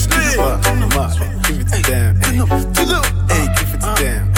strip. 0.00 0.34
Fuck 0.36 0.62
them 0.62 0.82
up, 0.96 1.12
give 1.46 1.60
it 1.60 1.68
to 1.68 1.78
them. 1.90 2.16
Hey, 2.20 3.46
give 3.56 3.72
it 3.74 3.80
to 3.84 3.90
them. 4.00 4.32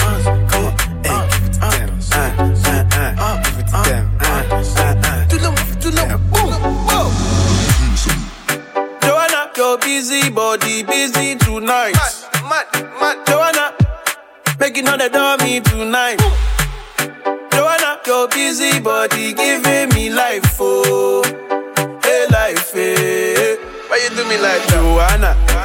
Come 0.51 0.65
on, 0.65 0.73
hey, 1.03 1.19
give 1.31 1.45
it 1.47 1.53
to 1.53 1.67
them. 1.71 1.89
Uh, 2.11 2.19
uh, 2.19 2.85
uh, 3.19 3.41
give 3.43 3.59
it 3.59 3.67
to 3.71 3.77
them. 3.89 4.05
Uh, 4.19 4.25
uh, 4.51 4.93
uh, 5.03 5.25
do 5.29 5.37
them, 5.37 5.55
do 5.79 5.89
them. 5.91 6.19
Boom, 6.31 6.51
boom. 6.87 7.11
Joanna, 9.01 9.41
your 9.55 9.77
busy 9.77 10.29
body 10.29 10.83
busy 10.83 11.35
tonight. 11.35 11.95
Mad, 12.43 12.65
mad, 12.73 12.85
mad. 12.99 13.17
Joanna, 13.27 13.65
making 14.59 14.87
all 14.87 14.97
the 14.97 15.09
dummy 15.09 15.61
tonight. 15.61 16.21
Ooh. 16.21 16.33
Joanna, 17.51 17.99
your 18.05 18.27
busy 18.27 18.79
body 18.79 19.33
giving 19.33 19.89
me 19.95 20.09
life, 20.09 20.57
oh, 20.59 21.23
hey 22.03 22.25
life, 22.31 22.71
hey. 22.73 23.57
Why 23.87 23.97
you 24.03 24.09
do 24.15 24.23
me 24.27 24.37
like 24.37 24.63
that? 24.67 24.69
Joanna? 24.69 25.52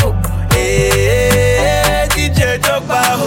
You 3.11 3.17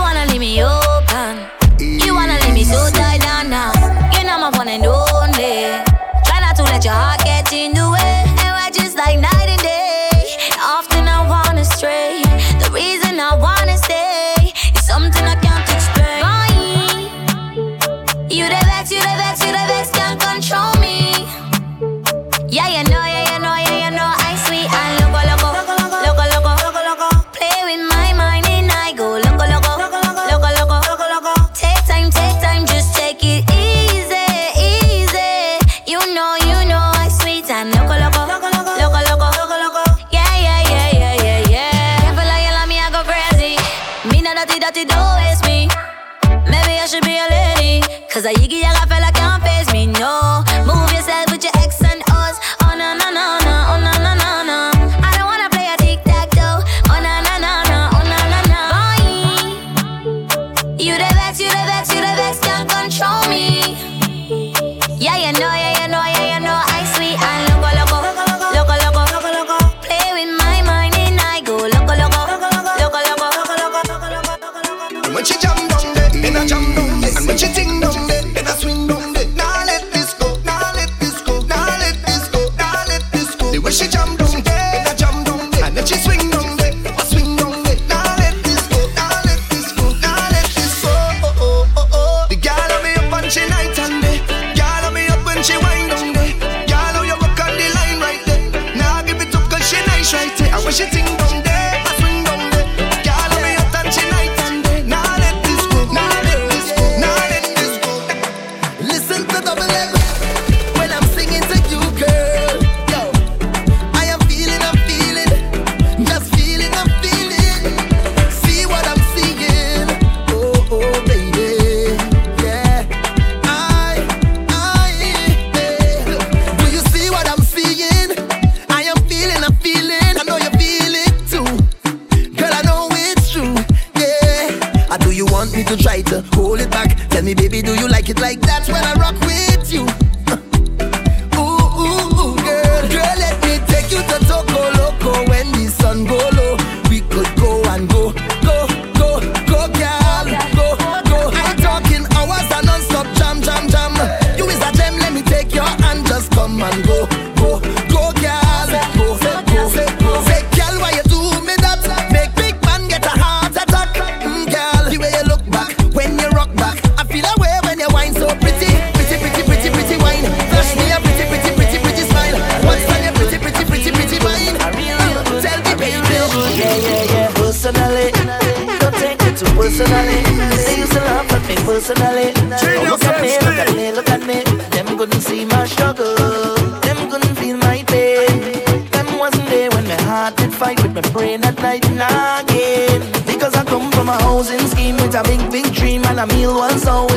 wanna 0.00 0.24
leave 0.30 0.40
me 0.40 0.64
open. 0.64 1.44
You 1.78 2.14
wanna 2.14 2.38
leave 2.40 2.54
me 2.54 2.64
so 2.64 2.88
tied 2.88 3.20
down 3.20 3.50
now. 3.50 3.72
You 4.10 4.24
know 4.24 4.38
my 4.38 4.50
fun 4.52 4.68
and 4.68 4.86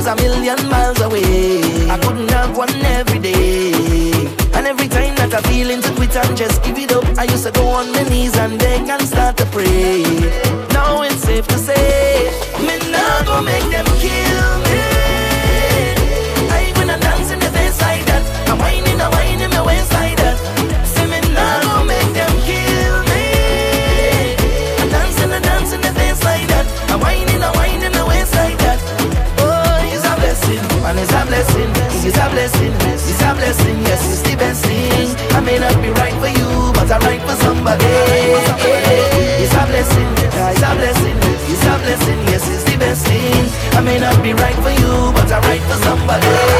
a 0.07 0.15
million 0.15 0.57
miles 0.69 1.01
away. 1.01 1.59
I 1.89 1.97
couldn't 1.99 2.29
have 2.31 2.55
one 2.55 2.73
every 2.97 3.19
day. 3.19 3.73
And 4.55 4.65
every 4.65 4.87
time 4.87 5.15
that 5.15 5.33
I 5.33 5.41
feel 5.49 5.69
into 5.69 5.91
quit 5.95 6.15
and 6.15 6.37
just 6.37 6.63
give 6.63 6.77
it 6.77 6.93
up, 6.93 7.03
I 7.17 7.23
used 7.23 7.45
to 7.45 7.51
go 7.51 7.67
on 7.67 7.91
my 7.91 8.03
knees 8.03 8.35
and 8.37 8.57
beg 8.57 8.87
and 8.89 9.01
start 9.01 9.35
to 9.37 9.45
pray. 9.47 10.06
may 43.87 43.99
not 43.99 44.21
be 44.21 44.33
right 44.33 44.55
for 44.55 44.73
you, 44.81 45.11
but 45.13 45.31
I'm 45.31 45.41
right 45.43 45.61
for 45.61 45.77
somebody. 45.85 46.56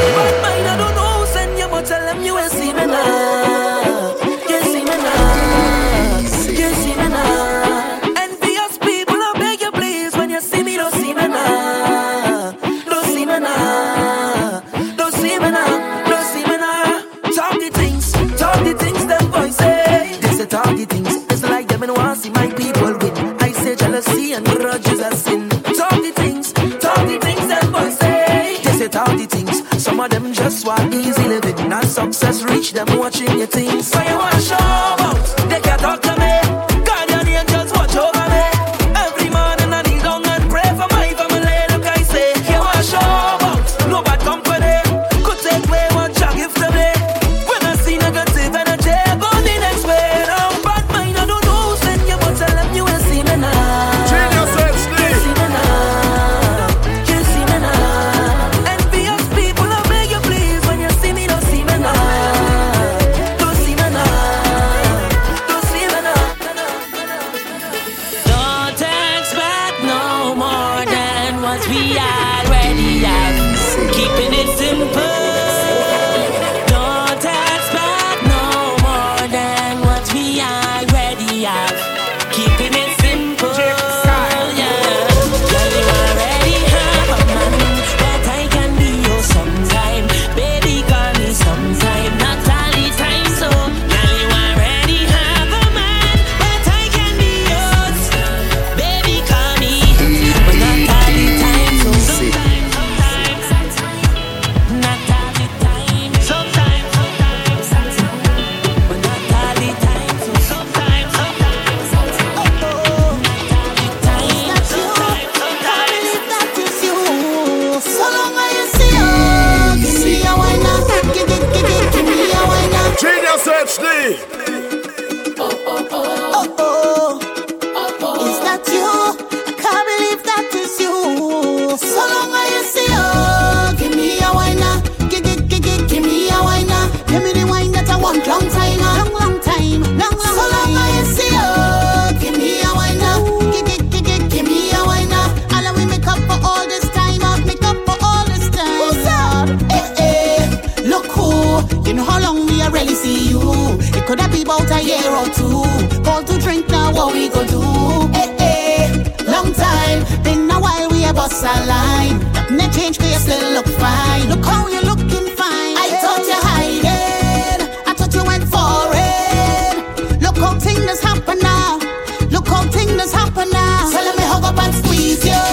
thing 172.78 172.96
that's 172.96 173.12
happened 173.12 173.52
now. 173.52 173.90
Tell 173.90 174.08
me 174.18 174.24
hug 174.32 174.44
up 174.44 174.58
and 174.64 174.74
squeeze 174.74 175.24
you. 175.24 175.44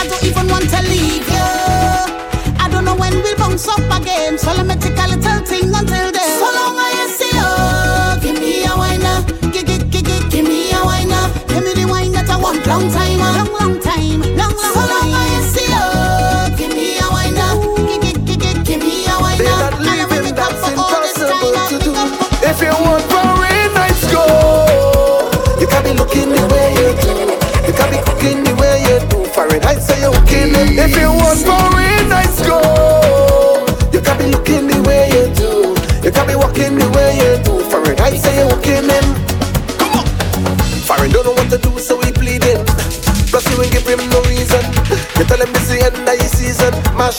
I 0.00 0.06
don't 0.08 0.24
even 0.24 0.46
want 0.48 0.66
to 0.74 0.80
leave 0.92 1.26
you. 1.36 1.50
I 2.64 2.66
don't 2.70 2.84
know 2.84 2.96
when 2.96 3.14
we'll 3.24 3.36
bounce 3.36 3.68
up 3.68 3.84
again. 4.00 4.38
So 4.38 4.48
let 4.58 4.66
me 4.66 4.76
take 4.76 4.98
a 5.04 5.06
little 5.12 5.40
thing 5.50 5.68
until 5.74 6.11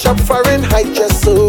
shop 0.03 0.19
Fahrenheit 0.19 0.91
just 0.93 1.23
so. 1.23 1.47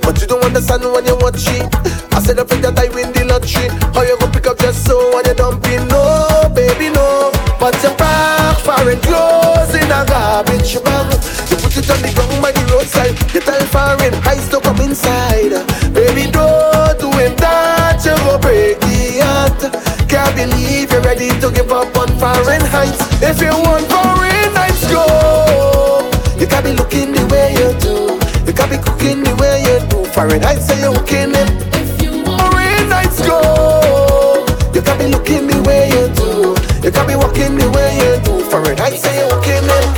But 0.00 0.16
you 0.18 0.26
don't 0.26 0.42
understand 0.42 0.82
when 0.82 1.04
you 1.04 1.16
watch 1.20 1.44
it. 1.52 1.68
I 2.16 2.24
said 2.24 2.40
I 2.40 2.44
think 2.44 2.62
that 2.64 2.78
I 2.80 2.88
win 2.88 3.12
the 3.12 3.28
lottery. 3.28 3.68
How 3.92 4.00
you 4.00 4.16
gonna 4.16 4.32
pick 4.32 4.46
up 4.46 4.56
just 4.56 4.86
so 4.86 4.96
when 5.12 5.28
you 5.28 5.34
don't 5.36 5.60
be 5.60 5.76
no, 5.92 6.48
baby 6.56 6.88
no. 6.88 7.28
But 7.60 7.76
you 7.84 7.92
pack 8.00 8.56
foreign 8.64 8.96
clothes 9.04 9.76
in 9.76 9.92
a 9.92 10.08
garbage 10.08 10.72
bag. 10.80 11.20
You 11.52 11.56
put 11.60 11.76
it 11.76 11.90
on 11.92 12.00
the 12.00 12.08
ground 12.16 12.40
by 12.40 12.52
the 12.56 12.64
roadside. 12.72 13.12
You 13.28 13.44
tell 13.44 13.60
foreign 13.68 14.16
highs 14.24 14.48
to 14.48 14.58
come 14.64 14.80
inside. 14.80 15.52
Baby 15.92 16.32
don't 16.32 16.96
do 16.96 17.12
him 17.12 17.36
that, 17.44 18.00
you 18.00 18.16
go 18.24 18.40
break 18.40 18.80
the 18.80 19.20
heart. 19.20 19.60
Can't 20.08 20.32
believe 20.32 20.88
you're 20.92 21.04
ready 21.04 21.28
to 21.44 21.52
give 21.52 21.68
up 21.68 21.92
on 22.00 22.08
Fahrenheit. 22.16 22.96
If 23.20 23.36
you 23.44 23.52
want 23.52 23.84
Fahrenheit. 23.92 24.21
paradise, 30.32 30.66
say 30.66 30.80
you 30.80 30.92
can 31.04 31.30
it. 31.34 31.50
If 31.76 32.00
Marine 32.24 32.88
nights 32.88 33.20
go. 33.26 34.44
You 34.74 34.80
can 34.80 34.98
be 34.98 35.06
looking 35.06 35.46
the 35.46 35.62
way 35.66 35.88
you 35.92 36.08
do. 36.16 36.56
You 36.84 36.90
can 36.90 37.06
be 37.06 37.14
walking 37.16 37.56
the 37.56 37.68
way 37.70 37.96
you 38.00 38.16
do. 38.24 38.48
Paradise, 38.50 39.02
say 39.02 39.14
you 39.20 39.28
can 39.42 39.64
it. 39.64 39.92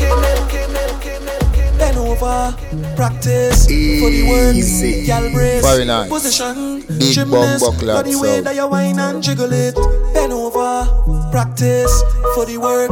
Bend 1.78 1.98
over, 1.98 2.54
practice 2.96 3.70
Easy. 3.70 4.00
for 4.00 4.10
the 4.10 4.22
words, 4.28 5.06
gal 5.06 5.30
brace, 5.32 5.86
nice. 5.86 6.08
position, 6.08 6.80
Big 6.98 7.12
gymnast, 7.12 7.82
not 7.82 8.04
the 8.04 8.18
way 8.20 8.40
that 8.40 8.54
you 8.54 8.66
whine 8.68 8.98
and 8.98 9.22
jiggle 9.22 9.52
it. 9.52 9.74
Bend 10.14 10.32
over, 10.32 10.86
practice 11.30 11.92
for 12.34 12.46
the 12.46 12.56
work, 12.58 12.90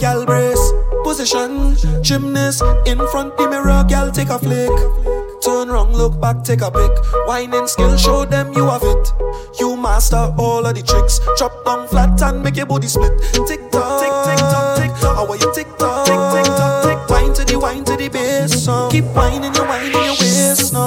gal 0.00 0.26
brace, 0.26 0.72
position, 1.04 1.76
gymnast, 2.02 2.62
in 2.86 2.98
front 3.08 3.36
the 3.36 3.48
mirror, 3.48 3.84
gal 3.88 4.10
take 4.10 4.30
a 4.30 4.38
flick. 4.38 5.23
Turn 5.44 5.68
wrong, 5.68 5.92
look 5.92 6.18
back, 6.20 6.42
take 6.42 6.62
a 6.62 6.70
pick. 6.70 6.90
Whining 7.26 7.66
skill, 7.66 7.96
show 7.98 8.24
them 8.24 8.54
you 8.54 8.64
have 8.64 8.82
it. 8.82 9.12
You 9.60 9.76
master 9.76 10.32
all 10.38 10.64
of 10.64 10.74
the 10.74 10.82
tricks. 10.82 11.20
Chop 11.36 11.64
down 11.66 11.86
flat 11.88 12.20
and 12.22 12.42
make 12.42 12.56
your 12.56 12.66
body 12.66 12.86
split. 12.86 13.12
Tick 13.46 13.70
tock, 13.70 14.00
tick 14.00 14.12
tick 14.24 14.38
tock, 14.38 14.78
tick 14.78 14.90
tock. 15.00 15.16
How 15.16 15.26
are 15.26 15.36
you 15.36 15.52
tick 15.54 15.68
tock, 15.76 16.06
tick 16.06 16.16
tick 16.32 16.46
tock, 16.46 16.84
tick? 16.84 17.10
Wine 17.10 17.34
to 17.34 17.44
the 17.44 17.58
wine 17.58 17.84
to 17.84 17.96
the 17.96 18.08
bass. 18.08 18.66
Keep 18.90 19.04
whining, 19.14 19.54
you 19.54 19.64
whining 19.64 19.92
your 19.92 20.16
waist 20.18 20.72
now. 20.72 20.83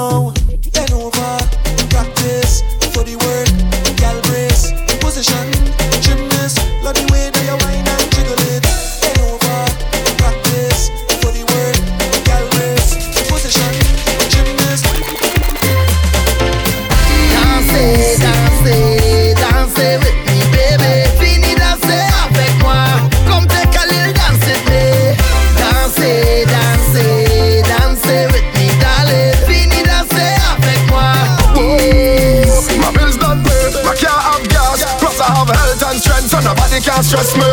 Nobody 36.78 36.92
can 36.92 37.04
stress 37.04 37.36
me. 37.36 37.44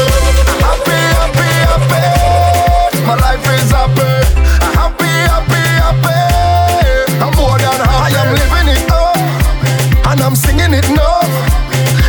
Happy, 0.60 0.98
happy, 1.16 1.48
happy. 1.70 3.06
My 3.06 3.14
life 3.16 3.44
is 3.46 3.70
happy. 3.70 4.02
Happy, 4.76 5.10
happy, 5.32 5.64
happy. 5.80 6.20
I'm 7.22 7.32
more 7.36 7.58
than 7.58 7.80
happy. 7.80 8.14
I 8.14 8.20
am 8.20 8.28
living 8.34 8.68
it 8.74 8.90
up. 8.90 9.16
And 10.10 10.20
I'm 10.20 10.36
singing 10.36 10.74
it 10.74 10.88
now. 10.90 11.20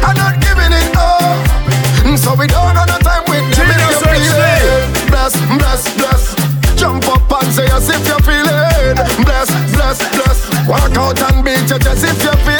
I'm 0.03 0.15
not 0.17 0.39
giving 0.41 0.71
it 0.71 0.95
up. 0.95 2.17
So 2.17 2.33
we 2.35 2.47
don't 2.47 2.75
have 2.75 2.87
no 2.87 2.97
time 2.99 3.23
with 3.27 3.45
you 3.57 3.65
Bless, 5.07 5.35
bless, 5.57 5.95
bless. 5.95 6.35
Jump 6.75 7.07
up 7.07 7.31
and 7.31 7.53
say 7.53 7.67
as 7.71 7.89
if 7.89 8.07
you're 8.07 8.19
feeling. 8.19 8.95
Bless, 9.25 9.49
bless, 9.73 9.99
bless. 10.15 10.67
Walk 10.67 10.95
out 10.97 11.21
and 11.31 11.43
beat 11.43 11.69
your 11.69 11.79
chest 11.79 12.03
if 12.03 12.23
you're 12.23 12.33
feeling 12.37 12.54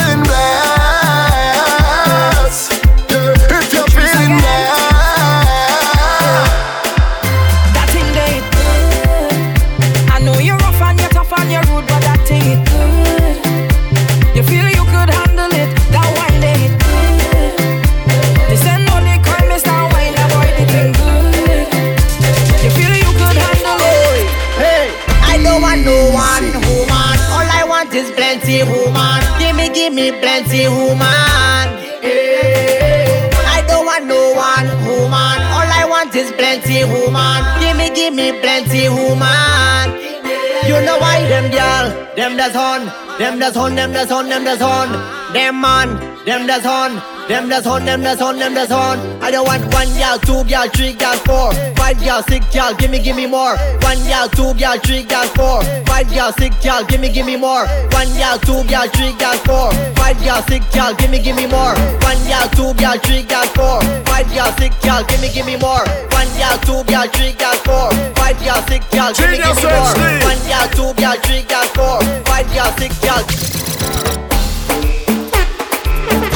them 42.15 42.37
that's 42.37 42.55
on, 42.55 42.85
them 43.19 43.39
that's 43.39 43.57
on, 43.57 43.75
them 43.75 43.91
that's 43.91 44.11
on, 44.11 44.29
them 44.29 44.43
that's 44.43 44.61
on, 44.61 45.33
them 45.33 45.59
man, 45.59 46.14
them 46.25 46.47
that's 46.47 46.65
on. 46.65 47.01
Them 47.27 47.49
that's 47.49 47.65
on, 47.65 47.85
them 47.85 48.01
that's 48.01 48.21
on, 48.21 48.37
them 48.37 48.53
that's 48.53 48.71
on. 48.71 48.99
I 49.21 49.31
don't 49.31 49.45
want 49.47 49.63
one 49.73 49.89
girl, 49.97 50.17
two 50.21 50.45
girl, 50.45 50.69
three 50.69 50.93
girl, 50.93 51.17
four, 51.25 51.53
five 51.73 51.97
girl, 51.97 52.21
six 52.29 52.45
girl. 52.53 52.73
Give 52.75 52.91
me, 52.91 53.01
give 53.01 53.15
me 53.15 53.25
more. 53.25 53.57
One 53.81 53.97
girl, 54.05 54.29
two 54.29 54.53
girl, 54.53 54.77
three 54.77 55.01
girl, 55.03 55.25
four, 55.33 55.61
five 55.89 56.05
girl, 56.13 56.31
six 56.37 56.53
girl. 56.63 56.85
Give 56.85 57.01
me, 57.01 57.09
give 57.11 57.25
me 57.25 57.35
more. 57.35 57.65
One 57.97 58.09
girl, 58.13 58.37
two 58.45 58.61
girl, 58.69 58.85
three 58.93 59.13
girl, 59.17 59.37
four, 59.41 59.73
five 59.97 60.17
girl, 60.21 60.41
six 60.45 60.61
girl. 60.69 60.93
Give 60.93 61.09
me, 61.09 61.17
give 61.17 61.35
me 61.35 61.47
more. 61.49 61.73
One 62.05 62.21
girl, 62.29 62.45
two 62.53 62.73
girl, 62.77 62.97
three 63.01 63.23
girl, 63.25 63.45
four, 63.57 63.81
five 64.05 64.29
girl, 64.29 64.53
six 64.61 64.73
girl. 64.85 65.01
Give 65.09 65.21
me, 65.21 65.29
give 65.33 65.45
me 65.49 65.57
more. 65.57 65.81
One 66.13 66.29
girl, 66.37 66.57
two 66.61 66.81
girl, 66.85 67.09
three 67.09 67.33
girl, 67.33 67.57
four, 67.65 67.89
five 68.21 68.37
girl, 68.45 68.61
six 68.69 68.85
girl. 68.93 69.09
Give 69.17 69.29
me, 69.33 69.37
give 69.41 69.57
me 69.57 69.65
more. 69.65 69.93
One 70.29 70.41
girl, 70.45 70.65
two 70.77 70.89
girl, 71.01 71.17
three 71.25 71.41
girl, 71.49 71.65
four, 71.73 72.01
five 72.29 72.45
girl, 72.53 72.69
six 72.77 72.93
girl. 73.01 74.24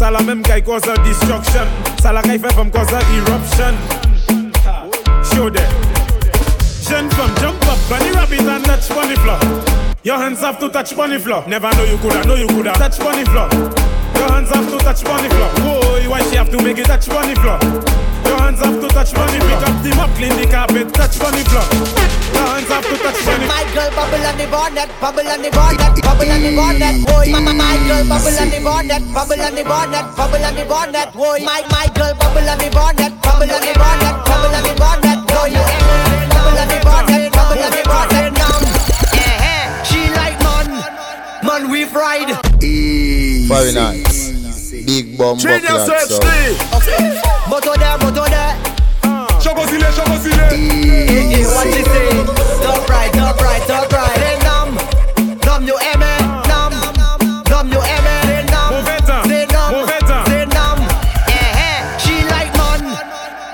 Ça 0.00 0.10
la 0.10 0.22
même 0.22 0.40
qui 0.40 0.62
cause 0.62 0.88
a 0.88 0.96
destruction. 1.04 1.60
Ça 2.00 2.10
la 2.10 2.22
qui 2.22 2.38
fait 2.38 2.50
from 2.54 2.70
cause 2.70 2.88
a 2.90 3.00
eruption. 3.18 3.74
Show 5.22 5.50
them. 5.50 5.62
Jeune 6.88 7.10
femme, 7.10 7.30
jump 7.38 7.62
up, 7.66 7.76
bunny 7.90 8.10
rabbit 8.12 8.40
and 8.40 8.64
touch 8.64 8.88
bunny 8.88 9.14
floor. 9.16 9.38
Your 10.02 10.16
hands 10.16 10.40
have 10.40 10.58
to 10.58 10.70
touch 10.70 10.96
bunny 10.96 11.18
floor. 11.18 11.44
Never 11.46 11.68
know 11.76 11.84
you 11.84 11.98
coulda, 11.98 12.24
know 12.26 12.34
you 12.34 12.46
coulda 12.46 12.72
touch 12.72 12.98
bunny 12.98 13.26
floor. 13.26 13.50
Your 14.16 14.32
hands 14.32 14.48
have 14.48 14.70
to 14.70 14.78
touch 14.78 15.04
bunny 15.04 15.28
floor. 15.28 15.50
Whoa, 15.58 16.08
why 16.08 16.22
she 16.30 16.36
have 16.36 16.48
to 16.48 16.62
make 16.62 16.78
it 16.78 16.86
touch 16.86 17.06
bunny 17.06 17.34
floor? 17.34 17.58
Your 18.24 18.38
hands 18.40 18.60
have 18.60 18.80
to 18.80 18.88
touch 18.88 19.12
bunny 19.14 19.38
Pick 19.40 19.62
up 19.66 19.76
the 19.82 19.90
mop, 19.96 20.10
clean 20.16 20.34
the 20.36 20.46
carpet, 20.46 20.92
touch 20.94 21.18
bunny 21.18 21.42
floor. 21.50 21.66
Your 22.34 22.46
hands 22.46 22.68
have 22.68 22.84
to 22.86 22.96
touch 22.98 23.20
bunny 23.24 23.46
My 23.46 23.64
girl 23.74 23.90
bubble 23.96 24.24
on 24.24 24.36
the 24.38 24.46
bonnet, 24.50 24.88
bubble 25.00 25.28
on 25.28 25.40
the 25.42 25.50
bonnet, 25.50 25.92
bubble 26.02 26.30
on 26.30 26.40
the 26.42 26.52
bonnet. 26.56 26.94
Boy, 27.06 27.26
my, 27.32 27.40
my, 27.40 27.52
my 27.54 27.76
girl 27.88 28.04
bubble 28.08 28.36
on 28.40 28.48
the 28.50 28.60
bonnet, 28.60 29.02
bubble 29.14 29.40
on 29.40 29.54
the 29.54 29.64
bonnet, 29.64 30.04
bubble 30.16 30.44
on 30.44 30.54
the 30.54 30.64
bonnet. 30.64 31.08
Boy, 31.12 31.38
my 31.44 31.60
my 31.70 31.86
girl 31.94 32.14
bubble 32.18 32.48
on 32.48 32.58
the 32.58 32.68
bonnet, 32.70 33.12
bubble 33.22 33.50
on 33.50 33.62
the 33.62 33.74
bonnet, 33.76 34.14
bubble 34.28 34.54
on 34.54 34.62
the 34.64 34.74
bonnet. 34.78 35.18
Boy, 35.30 35.50
bubble 36.30 36.58
on 36.60 36.68
the 36.68 36.78
bonnet, 36.84 37.32
bubble 37.32 37.62
on 37.64 37.70
the 37.72 37.82
bonnet. 37.86 38.32
Now, 38.36 38.56
eh, 39.14 39.50
eh, 39.50 39.64
she 39.84 40.00
like 40.14 40.36
man, 40.44 40.66
man 41.44 41.70
we 41.70 41.84
fried. 41.84 42.30
Very 42.60 43.72
nice. 43.72 44.29
Big 44.90 45.16
bomb 45.16 45.38
Change 45.38 45.62
buckland 45.62 45.86
yourself, 45.86 46.02
sound. 46.10 46.22
Steve 46.26 46.58
Okay, 46.74 46.98
moto 47.46 47.72
there, 47.78 47.96
moto 48.02 48.24
there. 48.26 48.58
Chocosile, 49.38 49.86
chocosile 49.94 50.50
Eh, 50.50 51.38
eh, 51.38 51.46
what 51.46 51.66
she 51.70 51.82
say? 51.86 52.10
Top 52.58 52.82
right, 52.90 53.12
top 53.14 53.38
right, 53.38 53.62
top 53.70 53.86
right. 53.92 54.10
Say 54.18 54.34
numb, 54.42 54.74
numb 55.46 55.62
you 55.70 55.78
aim 55.78 56.02
it, 56.02 56.22
numb, 56.50 56.74
numb 57.46 57.68
you 57.70 57.78
aim 57.78 58.02
it. 58.02 58.26
Say 58.26 58.42
numb, 58.50 58.74
Move 58.74 58.90
it 58.90 59.06
say 59.06 59.46
numb, 59.54 59.70
move 59.78 59.90
it 59.94 60.10
on. 60.10 60.26
say 60.26 60.44
numb. 60.58 60.80
Eh, 61.38 61.62
eh, 61.70 61.98
she 62.02 62.26
like 62.34 62.50
man, 62.58 62.82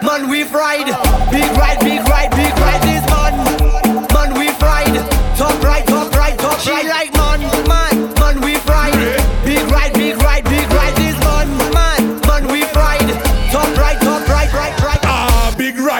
man 0.08 0.30
we 0.32 0.40
fried. 0.44 0.88
Big 1.28 1.52
right, 1.60 1.78
big 1.84 2.00
right, 2.08 2.30
big 2.32 2.52
right. 2.64 2.80
This 2.80 3.04
man, 3.12 3.36
man 4.08 4.30
we 4.40 4.48
fried. 4.56 4.96
Top 5.36 5.52
right, 5.62 5.84
top 5.86 6.08
right, 6.16 6.38
top 6.38 6.56
right. 6.56 6.60
She 6.64 6.88
like 6.88 7.05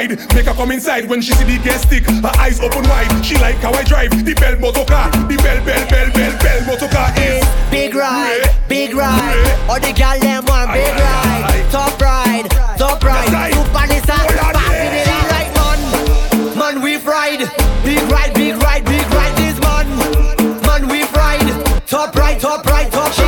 ride. 0.08 0.34
Make 0.34 0.46
her 0.46 0.54
come 0.54 0.70
inside 0.70 1.08
when 1.08 1.20
she 1.20 1.32
see 1.32 1.44
the 1.44 1.62
gas 1.62 1.82
stick. 1.82 2.04
Her 2.04 2.32
eyes 2.38 2.60
open 2.60 2.82
wide. 2.88 3.24
She 3.24 3.36
like 3.36 3.56
how 3.56 3.72
I 3.72 3.82
drive 3.84 4.10
the 4.24 4.34
bell 4.34 4.58
motor 4.58 4.84
car. 4.84 5.10
The 5.10 5.36
bell, 5.36 5.64
bell, 5.64 5.88
bell, 5.88 6.10
bell, 6.12 6.38
bell 6.38 6.66
motor 6.66 6.88
car 6.88 7.12
is 7.18 7.44
Big 7.70 7.94
ride, 7.94 8.54
big 8.68 8.94
ride. 8.94 9.68
All 9.68 9.80
the 9.80 9.92
gal 9.92 10.18
them 10.18 10.44
want 10.46 10.72
big 10.72 10.94
ride, 10.94 11.66
top 11.70 12.00
ride, 12.00 12.48
top 12.78 13.02
ride. 13.02 13.52
Super 13.52 13.86
Nissa, 13.86 14.16
yeah, 14.16 14.52
passing 14.52 14.94
it 14.96 15.08
out 15.08 15.28
like 15.34 15.50
man, 15.56 16.58
man 16.58 16.82
we 16.82 16.98
fried. 16.98 17.40
Big 17.84 18.02
ride, 18.10 18.34
big 18.34 18.56
ride, 18.62 18.84
big 18.84 19.06
ride. 19.12 19.36
This 19.36 19.58
man, 19.60 19.86
man 20.62 20.88
we 20.88 21.04
fried. 21.04 21.86
Top 21.86 22.14
right, 22.16 22.40
top 22.40 22.64
right, 22.66 22.90
top 22.90 23.18
right 23.18 23.25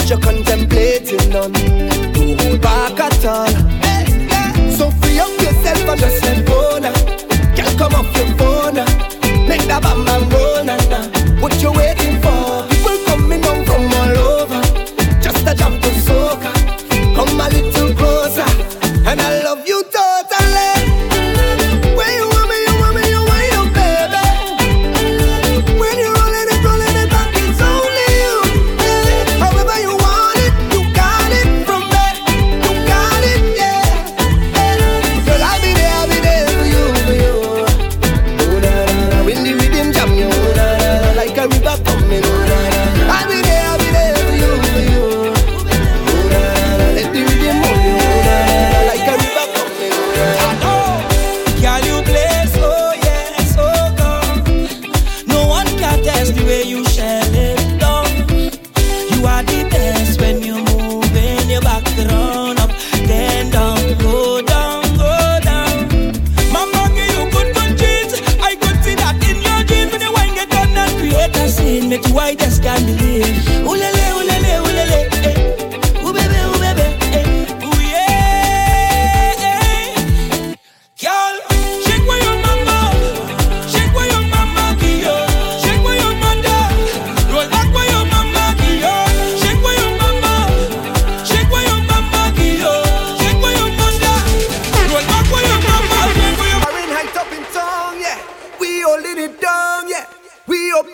what 0.00 0.08
you're 0.08 0.18
contemplating 0.18 1.36
on. 1.36 1.89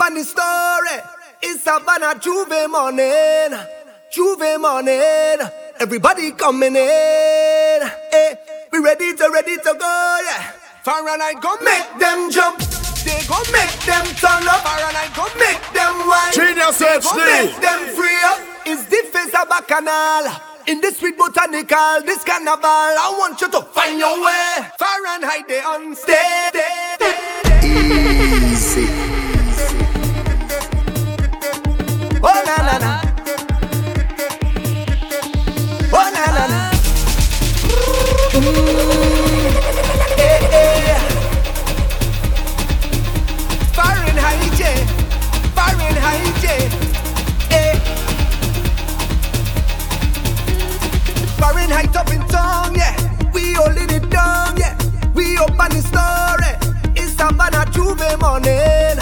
Funny 0.07 0.23
story. 0.23 1.03
It's 1.43 1.65
Savannah 1.65 2.15
J'ouvert 2.21 2.69
morning. 2.69 3.59
J'ouvert 4.09 4.57
morning. 4.57 5.41
Everybody 5.81 6.31
coming 6.31 6.77
in. 6.77 7.81
Hey, 8.13 8.39
we 8.71 8.79
ready 8.79 9.17
to 9.17 9.29
ready 9.35 9.57
to 9.57 9.75
go. 9.77 10.19
Yeah. 10.23 10.53
Fahrenheit 10.85 11.41
go 11.43 11.57
make 11.59 11.99
them 11.99 12.31
jump. 12.31 12.61
They 13.03 13.19
go 13.27 13.35
make 13.51 13.75
them 13.83 14.07
turn 14.23 14.47
up. 14.47 14.63
Fahrenheit 14.63 15.11
go 15.17 15.27
make 15.43 15.59
them 15.75 15.99
wild. 16.07 16.33
Genius 16.33 16.79
they 16.79 17.01
go 17.03 17.17
make 17.17 17.57
them 17.61 17.89
free 17.97 18.23
up. 18.31 18.39
It's 18.65 18.85
the 18.85 19.03
face 19.11 19.35
of 19.35 19.67
canal, 19.67 20.31
In 20.69 20.81
this 20.81 20.99
sweet 20.99 21.19
botanical, 21.19 22.03
this 22.07 22.23
carnival, 22.23 22.63
I 22.63 23.13
want 23.19 23.41
you 23.41 23.51
to 23.51 23.61
find 23.75 23.99
your 23.99 24.23
way. 24.23 24.71
Fahrenheit 24.79 25.49
they 25.49 25.63
on. 25.63 25.97
Easy. 28.53 29.36
Oh 32.23 32.43
na 32.47 32.57
na 32.65 32.79
na. 32.79 32.93
Oh 35.93 36.09
na 36.15 36.25
na 36.37 36.45
na. 36.53 36.61
Fahrenheit. 43.77 44.53
Fahrenheit, 45.55 46.45
eh. 47.51 47.79
Fahrenheit 51.39 51.97
up 51.97 52.11
in 52.13 52.23
yeah. 52.75 52.97
We 53.33 53.53
holding 53.53 53.91
it 53.91 54.09
down, 54.11 54.57
yeah. 54.57 54.77
We. 55.15 55.37
It's 56.97 57.21
a 57.21 57.33
man 57.33 57.55
morning, 58.19 58.99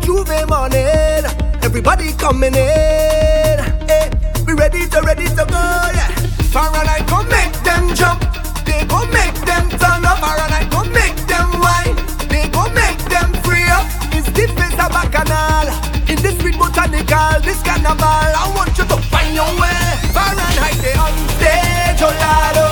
J'ouvert 0.00 0.46
morning. 0.46 1.41
Everybody 1.62 2.12
coming 2.14 2.54
in. 2.54 3.58
Hey, 3.88 4.10
we 4.46 4.52
ready 4.54 4.86
to 4.88 5.00
ready 5.02 5.26
to 5.28 5.44
go. 5.48 5.64
Yeah. 5.96 6.08
Fahrenheit 6.52 7.06
go 7.08 7.22
make 7.24 7.52
them 7.64 7.94
jump. 7.94 8.20
They 8.66 8.84
go 8.86 9.04
make 9.06 9.34
them 9.46 9.68
turn 9.80 10.04
up. 10.04 10.18
Fahrenheit 10.18 10.70
go 10.70 10.84
make 10.90 11.16
them 11.26 11.48
wine. 11.60 11.96
They 12.28 12.48
go 12.50 12.68
make 12.74 12.98
them 13.08 13.32
free 13.44 13.64
up. 13.70 13.86
It's 14.12 14.28
deep 14.32 14.50
as 14.58 14.74
a 14.74 14.88
bacchanal. 14.90 15.68
In 16.10 16.16
this 16.20 16.34
street 16.38 16.58
botanical, 16.58 17.40
this 17.42 17.62
carnival, 17.62 18.04
I 18.04 18.52
want 18.54 18.76
you 18.76 18.84
to 18.84 18.96
find 19.08 19.34
your 19.34 19.48
way. 19.60 19.82
Fahrenheit 20.12 20.76
they 20.82 20.94
on 20.94 21.14
stage, 21.38 22.02
oh 22.02 22.10
Lord, 22.10 22.56
oh. 22.58 22.71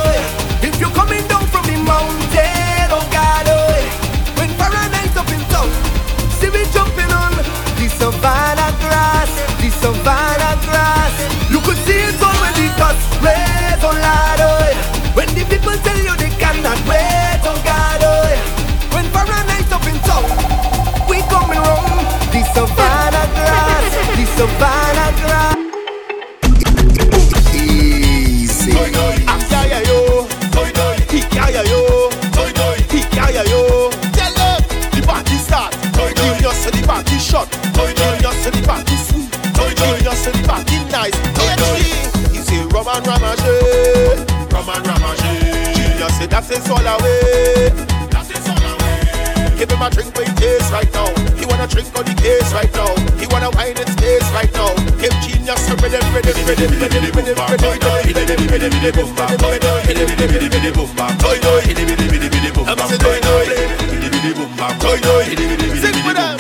Junior 46.31 46.47
say 46.47 46.55
that 46.55 46.63
is 46.63 46.71
all 46.71 46.79
away. 46.79 47.75
That 48.15 48.31
is 48.31 48.47
all 48.47 48.63
away. 48.63 49.59
Give 49.59 49.67
him 49.67 49.83
a 49.83 49.91
drink 49.91 50.15
with 50.15 50.31
taste 50.39 50.71
right 50.71 50.87
now. 50.95 51.11
He 51.35 51.43
wanna 51.47 51.67
drink 51.67 51.91
on 51.99 52.07
the 52.07 52.15
case 52.15 52.55
right 52.55 52.71
now. 52.71 52.95
He 53.19 53.27
wanna 53.27 53.51
wine 53.59 53.75
in 53.75 53.87
space 53.99 54.31
right 54.31 54.53
now. 54.55 54.71
Give 55.03 55.11
genius 55.27 55.67
a 55.67 55.75
rhythm, 55.75 56.07
rhythm, 56.15 56.39
rhythm, 56.47 56.71
rhythm, 56.71 57.03
rhythm, 57.03 57.19
rhythm, 57.19 57.35
Sing 65.81 65.99
with 66.07 66.15
them. 66.15 66.39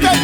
Get 0.00 0.14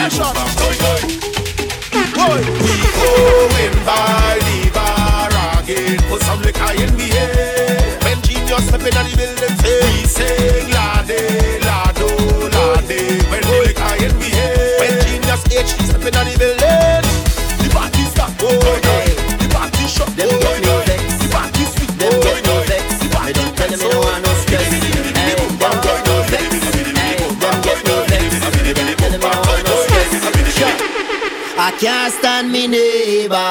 in 8.86 8.94
the 8.94 9.02
building, 9.18 9.56
say 9.58 9.82
we 9.82 10.06
sing 10.06 10.70
lade, 10.70 11.18
lado, 11.66 12.06
lade. 12.54 13.18
When 13.30 13.42
the 13.42 13.54
liquor 13.66 13.94
in 13.98 14.14
the 14.14 14.30
air. 14.30 14.78
When 14.78 14.94
genius 15.02 15.42
H 15.50 15.74
step 15.82 16.06
in 16.06 16.14
the 16.14 16.22
building, 16.38 17.02
the 17.58 17.68
party 17.74 18.02
start. 18.06 18.38
Oh, 18.42 18.54
the 18.54 19.46
party. 19.50 19.82
Them 20.14 20.30
get 20.38 20.62
vex. 20.86 21.02
The 21.18 21.26
party 21.34 21.64
sweet. 21.66 21.90
Them 21.98 22.14
get 22.22 22.46
me 22.46 22.54
vex. 22.70 22.86
Me 23.02 23.32
don't 23.34 23.50
tell 23.58 23.66
them 23.66 23.80
me 23.82 23.90
no 23.90 23.98
want 23.98 24.22
no 24.22 24.30
stress. 24.46 24.70
Hey, 24.70 25.34
them 25.34 25.50
get 25.82 25.98
me 26.06 26.14
vex. 26.30 26.46
Hey, 26.70 27.18
them 27.18 27.58
get 27.66 27.82
me 27.82 27.94
vex. 28.06 28.22
Me 28.62 28.70
don't 28.70 28.94
tell 28.94 29.10
them 29.10 29.26
no 29.26 29.50
no 29.66 29.74
stress. 29.82 30.14
I 31.58 31.74
can't 31.80 32.12
stand 32.14 32.52
me 32.52 32.70
neighbor. 32.70 33.50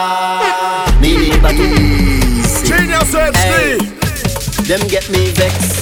Me 1.02 1.10
neighbor 1.18 1.52
too 1.52 1.85
them 4.68 4.88
get 4.88 5.10
me 5.12 5.32
vex. 5.32 5.80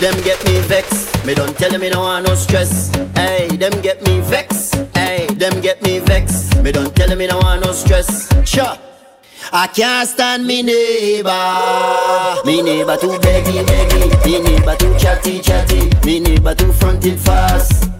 Them 0.00 0.14
get 0.22 0.42
me 0.44 0.60
vex. 0.62 1.12
Me 1.24 1.34
don't 1.34 1.56
tell 1.58 1.70
them 1.70 1.80
me 1.80 1.90
no 1.90 2.00
want 2.00 2.26
no 2.26 2.34
stress. 2.34 2.94
Hey, 3.14 3.48
them 3.48 3.80
get 3.82 4.02
me 4.06 4.20
vex. 4.20 4.72
Hey, 4.94 5.26
them 5.34 5.60
get 5.60 5.82
me 5.82 5.98
vex. 5.98 6.54
Me 6.62 6.72
don't 6.72 6.94
tell 6.96 7.08
them 7.08 7.18
me 7.18 7.26
no 7.26 7.38
want 7.38 7.64
no 7.64 7.72
stress. 7.72 8.28
Sure. 8.48 8.78
I 9.52 9.66
can't 9.68 10.08
stand 10.08 10.46
me 10.46 10.62
neighbor. 10.62 11.30
Me 12.44 12.62
neighbor 12.62 12.96
too 12.96 13.18
beggy, 13.18 13.64
beggy. 13.64 14.24
Me 14.24 14.40
neighbor 14.40 14.76
too 14.76 14.98
chatty, 14.98 15.40
chatty. 15.40 15.90
Me 16.04 16.20
neighbor 16.20 16.54
too 16.54 16.72
fronted 16.72 17.18
fast. 17.20 17.95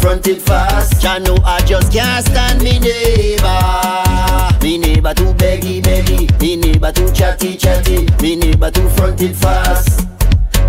Fronted 0.00 0.40
fast. 0.40 1.02
Ya 1.02 1.18
know 1.18 1.36
I 1.44 1.60
just 1.66 1.92
can't 1.92 2.24
stand 2.24 2.62
me 2.62 2.78
neighbor. 2.78 4.58
Me 4.62 4.78
neighbor 4.78 5.14
too 5.14 5.32
beggy, 5.34 5.82
beggy. 5.82 6.40
Me 6.40 6.56
neighbor 6.56 6.92
too 6.92 7.10
chatty, 7.12 7.56
chatty. 7.56 8.06
Me 8.22 8.36
neighbor 8.36 8.70
too 8.70 8.88
fronted 8.90 9.36
fast. 9.36 10.06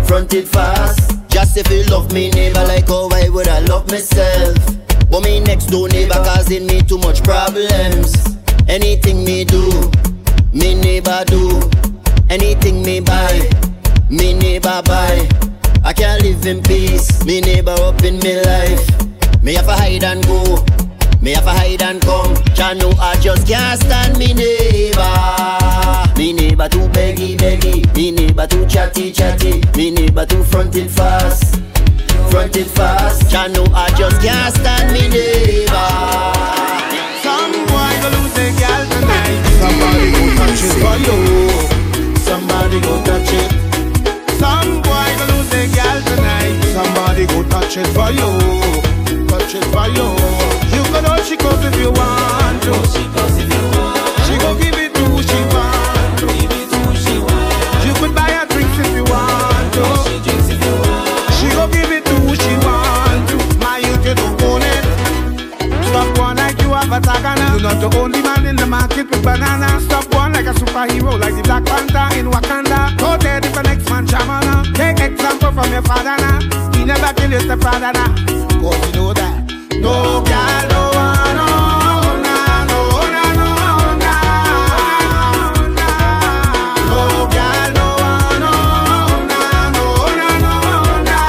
Fronted 0.04 0.48
fast. 0.48 1.18
Just 1.28 1.56
if 1.56 1.70
you 1.70 1.84
love 1.84 2.12
me 2.12 2.30
neighbor 2.30 2.64
like 2.64 2.88
how 2.88 3.08
I 3.12 3.28
would 3.28 3.48
I 3.48 3.60
love 3.60 3.88
myself. 3.90 4.56
But 5.10 5.24
me 5.24 5.40
next 5.40 5.66
door 5.66 5.88
neighbor 5.88 6.14
causing 6.14 6.66
me 6.66 6.82
too 6.82 6.98
much 6.98 7.22
problems. 7.22 8.14
Anything 8.68 9.24
me 9.24 9.44
do, 9.44 9.90
me 10.52 10.74
neighbor 10.74 11.24
do. 11.26 11.60
Anything 12.28 12.82
me 12.82 13.00
buy, 13.00 13.48
me 14.08 14.34
neighbor 14.34 14.82
buy. 14.84 15.28
I 15.82 15.92
can't 15.92 16.22
live 16.22 16.46
in 16.46 16.62
peace, 16.62 17.24
me 17.24 17.40
neighbor 17.40 17.74
up 17.80 18.02
in 18.04 18.18
me 18.20 18.40
life. 18.42 19.09
Me 19.42 19.54
have 19.54 19.64
to 19.66 19.72
hide 19.72 20.04
and 20.04 20.24
go, 20.26 20.64
me 21.22 21.32
have 21.32 21.44
to 21.44 21.50
hide 21.50 21.82
and 21.82 22.00
come. 22.02 22.34
Jah 22.54 22.74
know 22.74 22.92
I 23.00 23.16
just 23.20 23.46
can't 23.46 23.80
stand 23.80 24.18
me 24.18 24.34
neighbor. 24.34 25.00
Me 26.18 26.32
neighbor 26.34 26.68
too 26.68 26.86
beggy 26.92 27.36
beggy, 27.38 27.94
me 27.96 28.10
neighbor 28.10 28.46
too 28.46 28.66
chatty 28.66 29.10
chatty, 29.10 29.62
me 29.76 29.90
neighbor 29.90 30.26
too 30.26 30.44
fronted 30.44 30.90
fast, 30.90 31.56
fronted 32.30 32.66
fast. 32.66 33.30
Jah 33.30 33.48
know 33.48 33.64
I 33.74 33.88
just 33.96 34.20
can't 34.20 34.54
stand 34.54 34.92
me 34.92 35.08
neighbor. 35.08 35.88
Some 37.24 37.52
boy 37.64 37.92
go 38.02 38.08
lose 38.20 38.34
their 38.36 38.52
girl 38.60 38.84
tonight. 38.92 39.40
Somebody 39.60 40.12
go 40.12 40.22
touch 40.36 40.60
it 40.68 40.74
for 40.84 40.96
you. 41.00 41.16
Somebody 42.28 42.80
go 42.80 43.02
touch 43.08 43.32
it. 43.32 43.50
Some 44.38 44.82
boy 44.82 45.08
go 45.16 45.24
lose 45.32 45.48
their 45.48 45.68
girl 45.72 45.98
tonight. 46.04 46.60
Somebody 46.76 47.26
go 47.26 47.42
touch 47.48 47.76
it 47.78 47.86
for 47.88 48.10
you. 48.12 48.69
Touch 49.30 49.54
it 49.54 49.64
for 49.70 49.86
you. 49.94 50.08
You 50.74 50.82
can 50.90 51.04
hold 51.06 51.24
she 51.24 51.36
goes 51.36 51.62
if 51.64 51.76
you 51.78 51.90
want 51.90 52.62
to. 52.66 52.74
She 54.26 54.34
go 54.38 54.54
give 54.58 54.76
it 54.78 54.92
to 54.94 55.02
who 55.06 55.22
she 55.22 55.40
want 55.54 56.18
to. 56.18 56.26
You 57.86 57.94
could 57.94 58.14
buy 58.14 58.30
her 58.30 58.46
drinks 58.46 58.78
if 58.78 58.90
you 58.94 59.04
want 59.04 59.72
to. 59.74 59.84
She 61.38 61.48
go 61.54 61.66
give 61.68 61.92
it 61.92 62.04
to 62.06 62.14
who 62.26 62.34
she 62.34 62.54
want 62.66 63.28
to. 63.30 63.36
My 63.58 63.78
youth, 63.78 64.04
you 64.04 64.14
don't 64.14 64.42
own 64.42 64.62
it. 64.62 64.84
Stop 65.88 66.18
one 66.18 66.36
like 66.36 66.60
you 66.62 66.70
have 66.70 66.90
a 66.90 67.00
tagana. 67.00 67.52
You're 67.52 67.62
not 67.62 67.80
the 67.80 67.88
only 67.98 68.22
man 68.22 68.46
in 68.46 68.56
the 68.56 68.66
market 68.66 69.08
with 69.10 69.22
banana. 69.22 69.80
Stop 69.80 70.12
one 70.14 70.32
like 70.32 70.46
a 70.46 70.52
superhero, 70.54 71.18
like 71.18 71.34
the 71.34 71.42
Black 71.42 71.64
Panther 71.64 72.18
in 72.18 72.26
Wakanda. 72.26 72.96
Go 72.98 73.16
there 73.16 73.38
if 73.38 73.54
the 73.54 73.62
next 73.62 73.88
man 73.88 74.06
shamana. 74.06 74.59
Example 75.00 75.52
from 75.52 75.72
your 75.72 75.82
father 75.82 76.16
now. 76.18 76.38
He 76.76 76.84
never 76.84 77.12
kill 77.14 77.30
your 77.30 77.40
stepfather 77.40 77.92
now. 77.92 78.14
Cause 78.60 78.86
you 78.86 78.92
know 78.96 79.12
that. 79.14 79.34
No 79.80 80.22
girl, 80.28 80.62
no 80.70 80.82
one, 80.92 81.36
no, 81.38 81.46
no, 82.20 82.80
no, 83.40 83.48
nah. 84.02 84.28
No 86.90 87.00
girl, 87.34 87.68
no 87.78 87.86
one, 88.04 88.38
no, 88.44 88.52
no, 89.30 89.82
no. 91.08 91.24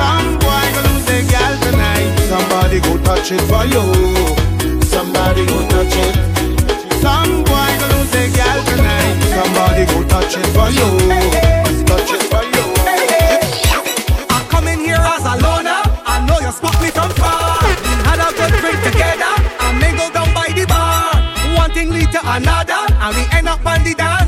Some 0.00 0.28
boy 0.40 0.66
lose 0.84 1.10
girl 1.30 1.54
tonight. 1.64 2.08
Somebody 2.28 2.78
go 2.80 2.92
touch 3.04 3.28
it 3.32 3.42
for 3.42 3.64
you. 3.66 3.84
Somebody 4.84 5.42
go 5.46 5.58
touch 5.68 5.96
it. 5.96 6.33
I 14.30 14.46
come 14.48 14.68
in 14.68 14.78
here 14.78 14.94
as 14.94 15.24
a 15.26 15.34
loner. 15.42 15.82
I 16.06 16.24
know 16.26 16.38
you 16.38 16.52
spot 16.52 16.80
me 16.80 16.90
from 16.90 17.10
far. 17.18 17.58
Had 18.06 18.20
a 18.22 18.30
good 18.38 18.54
drink 18.62 18.78
together 18.86 19.34
and 19.64 19.74
mingle 19.80 20.10
down 20.14 20.32
by 20.32 20.48
the 20.54 20.66
bar. 20.66 21.10
One 21.58 21.72
thing 21.72 21.90
lead 21.90 22.12
to 22.12 22.20
another, 22.22 22.86
and 23.02 23.16
we 23.16 23.24
end 23.36 23.48
up 23.48 23.66
on 23.66 23.82
the 23.82 23.94
dance 23.94 24.23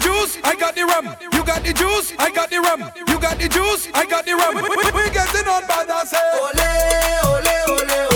juice, 0.00 0.38
I 0.42 0.54
got 0.56 0.74
the 0.74 0.84
rum. 0.84 1.14
You 1.32 1.44
got 1.44 1.62
the 1.62 1.72
juice, 1.72 2.12
I 2.18 2.30
got 2.30 2.50
the 2.50 2.60
rum. 2.60 2.90
You 2.96 3.20
got 3.20 3.38
the 3.38 3.48
juice, 3.48 3.88
I 3.94 4.04
got 4.06 4.24
the 4.26 4.34
rum. 4.34 4.54
We, 4.56 5.10
getting 5.10 5.48
on 5.48 5.66
by 5.66 5.86
ourselves. 5.86 6.40
Ole, 6.40 7.38
ole, 7.68 8.04
ole. 8.04 8.09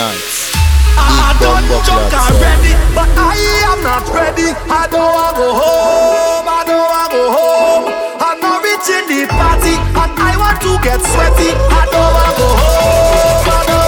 dominance. 0.00 0.52
I 0.96 1.36
Big 1.38 1.44
done 1.44 1.84
junk 1.84 2.12
already, 2.12 2.72
but 2.96 3.08
I 3.16 3.36
am 3.68 3.78
not 3.84 4.04
ready. 4.08 4.48
I 4.68 4.88
don't 4.90 5.12
wanna 5.16 5.36
go 5.36 5.48
home. 5.60 6.46
I 6.48 6.60
don't 6.68 6.86
wanna 6.92 7.14
go 7.14 7.22
home. 7.36 7.84
I'm 8.20 8.40
not 8.40 8.62
rich 8.64 8.88
in 8.96 9.04
the 9.10 9.20
party, 9.28 9.74
and 10.00 10.12
I 10.28 10.32
want 10.40 10.60
to 10.64 10.72
get 10.86 11.00
sweaty. 11.12 11.50
I 11.52 11.82
don't 11.92 12.12
wanna 12.16 12.38
go 12.38 12.48
home. 12.62 13.79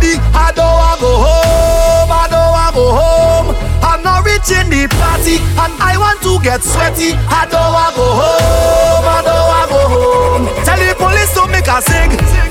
body. 0.00 0.16
I 0.34 0.52
don't 0.52 0.64
want 0.64 1.00
go 1.00 1.12
home. 1.16 2.10
I 2.10 2.26
don't 2.28 2.52
want 2.52 2.74
go 2.74 2.86
home. 2.92 3.56
I'm 3.82 4.02
not 4.02 4.24
reaching 4.24 4.68
the 4.70 4.88
party, 4.96 5.36
and 5.36 5.72
I 5.80 5.96
want 5.98 6.22
to 6.22 6.40
get 6.42 6.62
sweaty. 6.62 7.12
I 7.28 7.46
don't 7.50 7.72
want 7.72 7.96
go 7.96 8.06
home. 8.20 9.04
I 9.04 9.20
don't 9.24 9.46
want 9.48 9.70
go 9.70 9.80
home. 9.92 10.64
Tell 10.64 10.78
the 10.78 10.94
police 10.96 11.32
to 11.34 11.46
make 11.48 11.68
a 11.68 11.80
sing. 11.82 12.49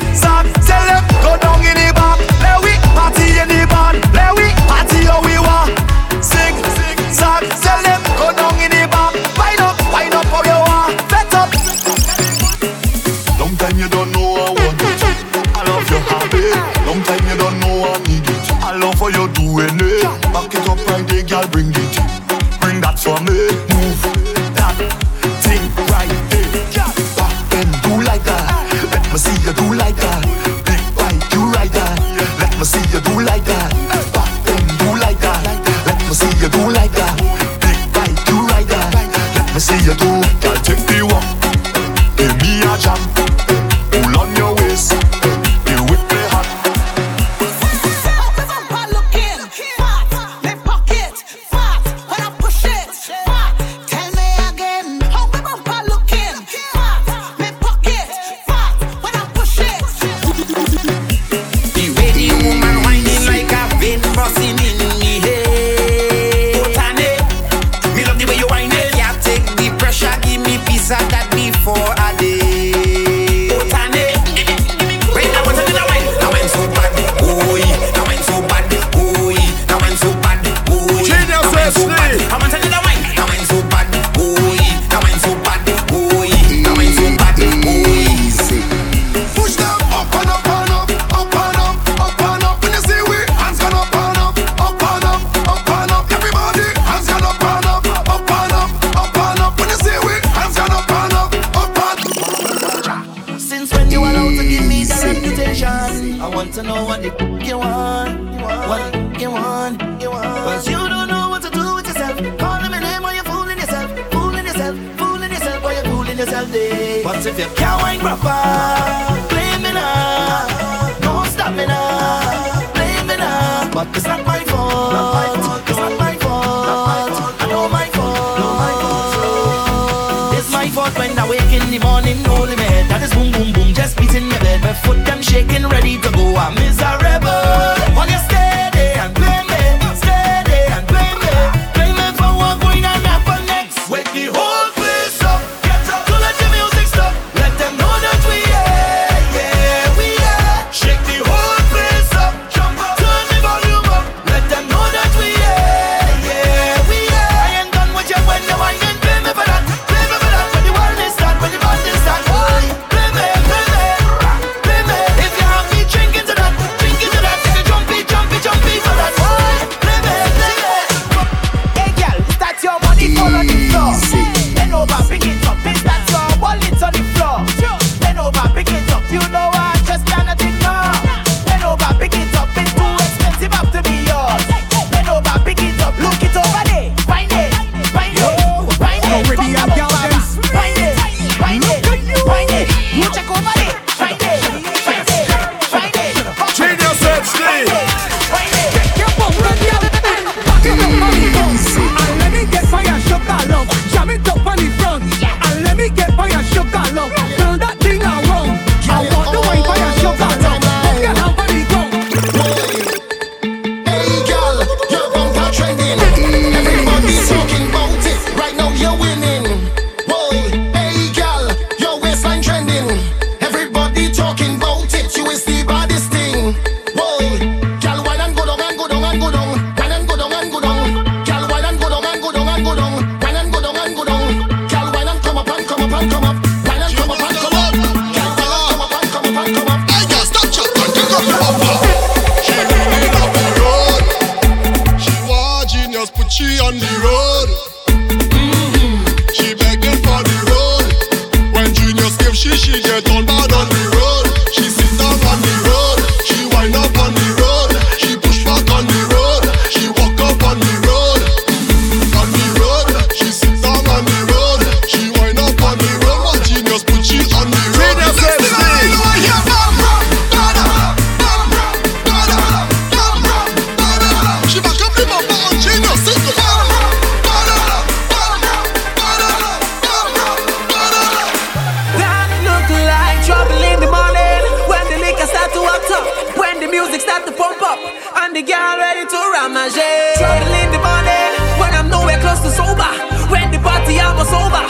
Start 287.20 287.32
to 287.32 287.42
pump 287.42 287.62
up, 287.62 287.80
and 288.24 288.36
the 288.36 288.42
girl 288.42 288.78
ready 288.78 289.06
to 289.06 289.20
ramage. 289.34 289.76
Trouble 290.18 290.54
in 290.56 290.72
the 290.72 290.80
morning 290.80 291.32
when 291.60 291.72
I'm 291.76 291.90
nowhere 291.90 292.20
close 292.20 292.40
to 292.42 292.52
sober, 292.52 292.92
when 293.32 293.52
the 293.52 293.60
party 293.60 294.00
almost 294.00 294.32
over, 294.32 294.64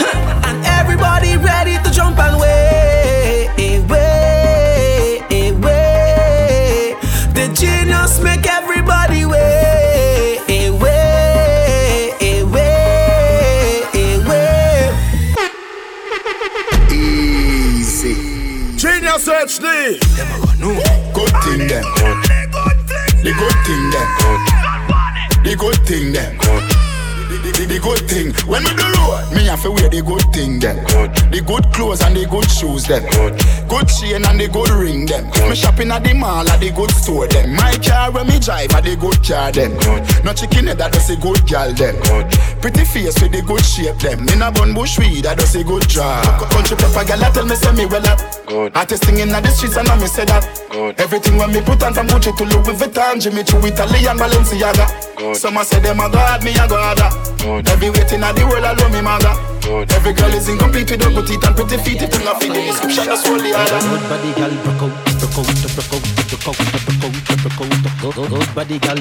and 0.47 0.65
everybody 0.65 1.37
ready 1.37 1.77
to 1.83 1.91
jump 1.91 2.17
and 2.17 2.39
way, 2.39 2.48
thing 23.69 23.89
them. 23.91 24.07
The 25.43 25.55
good 25.55 25.77
thing 25.85 26.11
them. 26.11 26.88
The, 27.49 27.65
the, 27.65 27.73
the 27.73 27.79
good 27.81 28.05
thing 28.05 28.29
when 28.45 28.61
we 28.61 28.69
do 28.77 28.85
road, 28.93 29.25
me 29.33 29.49
have 29.49 29.61
to 29.65 29.71
wear 29.71 29.89
the 29.89 30.05
good 30.05 30.21
thing 30.29 30.59
them. 30.61 30.77
The 31.33 31.41
good 31.41 31.65
clothes 31.73 32.05
and 32.05 32.13
the 32.13 32.29
good 32.29 32.45
shoes 32.45 32.85
them. 32.85 33.01
Good 33.65 33.89
chain 33.89 34.21
and 34.21 34.37
the 34.37 34.45
good 34.45 34.69
ring 34.69 35.09
them. 35.09 35.25
Me 35.49 35.55
shopping 35.57 35.89
at 35.89 36.05
the 36.05 36.13
mall 36.13 36.45
at 36.45 36.61
the 36.61 36.69
good 36.69 36.91
store 36.93 37.25
them. 37.25 37.57
My 37.57 37.73
car 37.81 38.13
when 38.13 38.29
me 38.29 38.37
drive 38.37 38.69
at 38.77 38.85
the 38.85 38.93
good 38.93 39.17
car 39.25 39.49
them. 39.49 39.73
No 40.21 40.33
chicken 40.37 40.69
head 40.69 40.77
that 40.77 40.93
does 40.93 41.09
a 41.09 41.17
good 41.17 41.41
girl 41.49 41.73
them. 41.73 41.97
Pretty 42.61 42.85
face 42.85 43.17
with 43.17 43.33
the 43.33 43.41
good 43.41 43.65
shape 43.65 43.97
them. 43.97 44.29
In 44.29 44.45
a 44.45 44.53
bun 44.53 44.77
bush 44.77 45.01
weed 45.01 45.25
that 45.25 45.41
does 45.41 45.57
a 45.57 45.63
good 45.65 45.89
job. 45.89 46.21
Country 46.53 46.77
pepper 46.77 47.01
girl 47.01 47.17
that 47.17 47.33
tell 47.33 47.49
me 47.49 47.57
say 47.57 47.73
me 47.73 47.89
well 47.89 48.05
up. 48.05 48.21
Good. 48.45 48.77
Artist 48.77 49.09
singing 49.09 49.33
at 49.33 49.41
the 49.41 49.49
streets 49.49 49.73
and 49.73 49.89
I 49.89 49.97
me 49.97 50.05
say 50.05 50.25
that. 50.29 50.45
Everything 51.01 51.41
when 51.41 51.49
me 51.49 51.65
put 51.65 51.81
on 51.81 51.97
from 51.97 52.05
Gucci 52.13 52.29
to 52.29 52.45
Louis 52.45 52.77
Vuitton, 52.77 53.17
Jimmy 53.17 53.41
Choo, 53.41 53.57
Italian 53.65 54.21
Balenciaga. 54.21 54.85
Some 55.33 55.57
a 55.57 55.65
say 55.65 55.79
them 55.81 55.99
a 55.99 56.09
god, 56.09 56.43
me 56.45 56.53
a 56.53 56.67
god. 56.69 57.01
Every 57.41 57.89
waiting 57.89 58.21
at 58.21 58.35
the 58.35 58.45
world 58.45 58.65
alone 58.65 58.91
me 58.91 59.01
maga. 59.01 59.31
Every 59.95 60.13
girl 60.13 60.33
is 60.33 60.49
incomplete 60.49 60.91
with 60.91 61.03
her 61.03 61.09
good 61.09 61.27
teeth 61.27 61.43
and 61.45 61.55
pretty 61.55 61.77
feet. 61.77 62.01
It 62.01 62.11
not 62.25 62.41
fit 62.41 62.53
the 62.53 62.61
description, 62.61 63.05
that's 63.05 63.25
all 63.27 63.37
the 63.37 63.53
other. 63.55 63.79
Good 63.79 64.09
body 64.09 64.33
gal 64.35 64.51
broke 64.63 64.91
out, 64.91 65.08
body 68.59 68.79
out. 68.87 68.99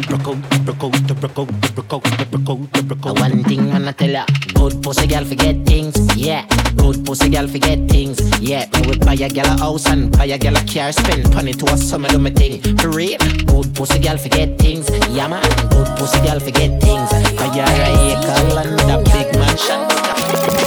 One 3.19 3.45
thing 3.45 3.69
man 3.69 3.89
I 3.89 3.93
tell 3.93 4.11
ya, 4.11 4.25
good 4.55 4.83
pussy 4.83 5.07
gal 5.07 5.25
forget 5.25 5.67
things, 5.67 5.97
yeah. 6.17 6.47
Good 6.77 7.05
pussy 7.05 7.29
gal 7.29 7.49
forget 7.49 7.89
things, 7.89 8.21
yeah. 8.41 8.67
Me 8.75 8.87
would 8.89 9.05
buy 9.05 9.15
a 9.15 9.29
gal 9.29 9.47
a 9.47 9.59
house 9.59 9.87
and 9.87 10.17
buy 10.17 10.27
a 10.27 10.39
gal 10.39 10.57
a 10.57 10.65
car, 10.65 10.93
spend 10.93 11.35
money 11.35 11.53
to 11.53 11.67
a 11.73 11.77
summer 11.77 12.09
do 12.09 12.19
me 12.19 12.31
thing. 12.31 12.61
Good 12.63 13.75
pussy 13.75 13.99
gal 13.99 14.19
forget 14.19 14.59
things, 14.59 14.89
yeah 15.11 15.29
man. 15.29 15.43
Good 15.71 15.89
pussy 15.99 16.21
gal 16.21 16.41
forget 16.41 16.81
things. 16.81 17.11
Buy 17.37 17.47
a 17.47 17.67
acre 18.13 18.33
and 18.59 18.91
a 18.91 18.99
big 19.11 19.35
mansion. 19.39 20.58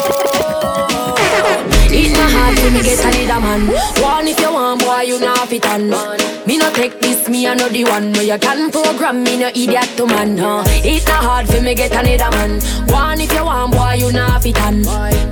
It's 2.53 2.67
not 2.67 2.67
hard 2.67 2.67
to 2.67 2.71
me 2.71 2.83
get 2.83 2.99
another 3.05 3.41
man. 3.41 3.61
One 4.01 4.27
if 4.27 4.39
you 4.39 4.51
want, 4.51 4.81
boy, 4.81 5.01
you 5.01 5.19
not 5.19 5.47
fit 5.47 5.65
on. 5.67 5.89
Me 6.47 6.57
no 6.57 6.71
take 6.73 6.99
this, 6.99 7.29
me 7.29 7.47
I 7.47 7.53
know 7.55 7.69
the 7.69 7.85
one. 7.85 8.11
No, 8.11 8.21
you 8.21 8.37
can 8.37 8.71
program 8.71 9.23
me, 9.23 9.37
no 9.37 9.47
idiot 9.49 9.89
to 9.97 10.05
man. 10.07 10.37
Huh? 10.37 10.63
It's 10.67 11.07
not 11.07 11.23
hard 11.23 11.47
for 11.47 11.61
me 11.61 11.75
get 11.75 11.91
another 11.91 12.29
man. 12.35 12.61
One 12.87 13.21
if 13.21 13.31
you 13.31 13.45
want, 13.45 13.71
boy, 13.73 13.93
you 13.93 14.11
not 14.11 14.43
fit 14.43 14.59
on. 14.61 14.81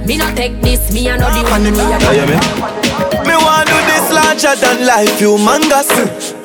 Me 0.05 0.17
no 0.17 0.33
take 0.35 0.61
this, 0.61 0.91
me 0.93 1.09
I 1.09 1.17
know 1.17 1.29
the 1.29 1.43
one. 1.49 1.63
No, 1.63 1.69
you 1.69 1.99
yeah, 2.15 2.25
me. 2.25 2.37
Me 3.27 3.35
want 3.35 3.67
do 3.67 3.75
this 3.89 4.11
larger 4.11 4.55
than 4.61 4.85
life, 4.85 5.19
humongous. 5.19 5.89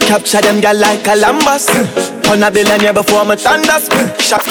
Capture 0.01 0.41
them 0.41 0.61
girl 0.61 0.77
like 0.77 1.05
Columbus. 1.05 1.69
On 2.29 2.43
a 2.43 2.51
billionaire 2.51 2.93
before 2.93 3.25
me 3.25 3.37
thunders. 3.37 3.89
Shot. 4.19 4.43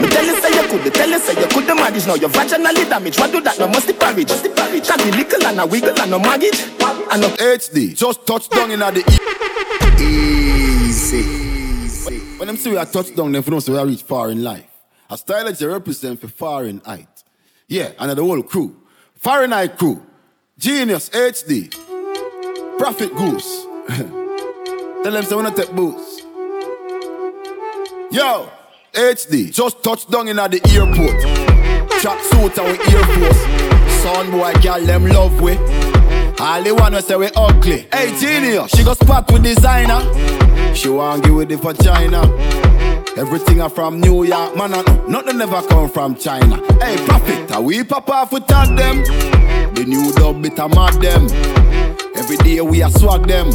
Me 0.00 0.08
tell 0.08 0.24
you 0.24 0.34
say 0.34 0.35
you 0.35 0.35
could, 0.66 0.84
me 0.84 0.90
tell 0.90 1.08
you 1.08 1.18
say 1.18 1.40
you 1.40 1.46
could 1.48 1.66
the 1.66 1.74
manage 1.74 2.06
now. 2.06 2.14
Your 2.14 2.30
vaginally 2.30 2.88
damaged. 2.88 3.18
What 3.18 3.32
do 3.32 3.40
that? 3.40 3.58
No 3.58 3.68
must 3.68 3.86
the 3.86 3.94
parage. 3.94 4.28
Must 4.28 4.42
the 4.42 4.50
parage. 4.50 4.86
Can 4.86 4.98
be 4.98 5.16
little 5.16 5.46
and 5.46 5.60
a 5.60 5.66
wiggle 5.66 6.00
and 6.00 6.14
a 6.14 6.18
maggot. 6.18 6.60
And 7.12 7.22
no 7.22 7.28
HD, 7.30 7.94
just 7.94 8.26
touch 8.26 8.48
down 8.48 8.70
in 8.70 8.80
the 8.80 9.00
e- 9.00 10.02
Easy. 10.88 11.22
When 12.38 12.48
them 12.48 12.56
say 12.56 12.70
we 12.70 12.76
are 12.76 12.86
touchdown, 12.86 13.32
then 13.32 13.42
for 13.42 13.60
say 13.60 13.72
we 13.72 13.78
are 13.78 13.86
reach 13.86 14.02
far 14.02 14.30
in 14.30 14.42
life. 14.44 14.66
A 15.08 15.16
style 15.16 15.44
that 15.44 15.60
you 15.60 15.68
represent 15.70 16.20
for 16.20 16.28
Fahrenheit. 16.28 17.22
Yeah, 17.68 17.92
and 17.98 18.10
the 18.16 18.22
whole 18.22 18.42
crew. 18.42 18.76
far 19.14 19.44
in 19.44 19.50
Fahrenheit 19.50 19.78
crew. 19.78 20.04
Genius 20.58 21.08
HD. 21.10 21.70
Prophet 22.78 23.14
Goose. 23.14 23.66
Tell 23.88 25.12
them 25.12 25.24
say 25.24 25.36
we 25.36 25.42
not 25.42 25.56
take 25.56 25.72
boots. 25.72 26.22
Yo, 28.10 28.50
HD, 28.96 29.52
just 29.52 29.82
touch 29.84 30.08
down 30.08 30.26
in 30.26 30.38
at 30.38 30.50
the 30.50 30.60
airport. 30.72 31.20
Track 32.00 32.18
suit 32.24 32.58
and 32.58 32.72
we 32.72 32.78
Air 32.94 33.04
Force. 33.14 34.02
Son 34.02 34.30
boy, 34.30 34.54
girl, 34.62 34.80
them 34.80 35.06
love 35.06 35.38
we. 35.40 35.56
All 36.38 36.62
the 36.62 36.74
one 36.74 36.94
we 36.94 37.00
say 37.02 37.16
we 37.16 37.28
ugly. 37.36 37.88
Hey, 37.92 38.18
genius, 38.18 38.70
she 38.70 38.82
got 38.84 38.96
spot 38.96 39.30
with 39.30 39.42
designer. 39.42 40.00
She 40.74 40.88
want 40.88 41.24
give 41.24 41.34
with 41.34 41.52
it 41.52 41.58
for 41.58 41.74
China. 41.74 42.22
Everything 43.18 43.60
are 43.60 43.68
from 43.68 44.00
New 44.00 44.24
York, 44.24 44.56
man. 44.56 44.72
and 44.72 45.08
Nothing 45.08 45.38
never 45.38 45.60
come 45.62 45.90
from 45.90 46.16
China. 46.16 46.56
Hey, 46.82 46.96
Prophet, 47.04 47.50
a 47.54 47.60
we 47.60 47.84
pop 47.84 48.08
off 48.08 48.30
tag 48.46 48.76
them. 48.76 49.04
The 49.74 49.84
new 49.86 50.10
dub 50.14 50.40
bit 50.42 50.56
mad 50.56 50.94
them. 51.02 51.28
Every 52.16 52.38
day 52.38 52.62
we 52.62 52.82
a 52.82 52.90
swag 52.90 53.26
them. 53.26 53.50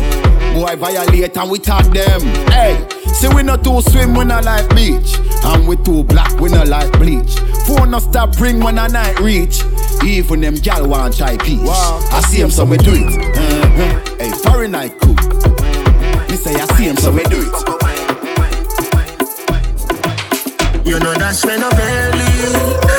Boy 0.54 0.76
violate 0.76 1.38
and 1.38 1.50
we 1.52 1.60
tag 1.60 1.86
them. 1.94 2.22
Hey, 2.52 2.88
see 3.14 3.28
we 3.34 3.44
not 3.44 3.64
too 3.64 3.82
swim 3.82 4.14
when 4.14 4.32
I 4.32 4.42
like 4.42 4.70
beach. 4.76 5.18
And 5.44 5.68
we 5.68 5.76
too 5.78 6.04
black 6.04 6.40
when 6.40 6.54
I 6.54 6.64
like 6.64 6.92
bleach. 6.94 7.40
Phone 7.66 7.92
no 7.92 8.00
stop 8.00 8.40
ring 8.40 8.60
when 8.60 8.78
I 8.78 8.88
night 8.88 9.20
reach. 9.20 9.64
Even 10.04 10.42
them 10.42 10.56
gal 10.56 10.88
want 10.88 11.18
try 11.18 11.38
peach. 11.38 11.62
I 11.68 12.22
see 12.30 12.42
'em 12.42 12.52
so 12.52 12.66
we 12.66 12.78
do 12.78 12.94
it. 12.94 13.38
Uh-huh. 13.38 14.00
Hey, 14.20 14.68
night 14.68 14.94
cool. 15.02 15.16
Me 16.30 16.36
say 16.36 16.56
I 16.56 16.66
see 16.76 16.88
'em 16.90 16.98
so 16.98 17.12
we 17.12 17.24
do 17.24 17.42
it. 17.42 17.54
You 20.86 21.00
know 21.00 21.14
that's 21.14 21.46
when 21.46 21.64
I'm 21.64 21.70
belly. 21.72 22.91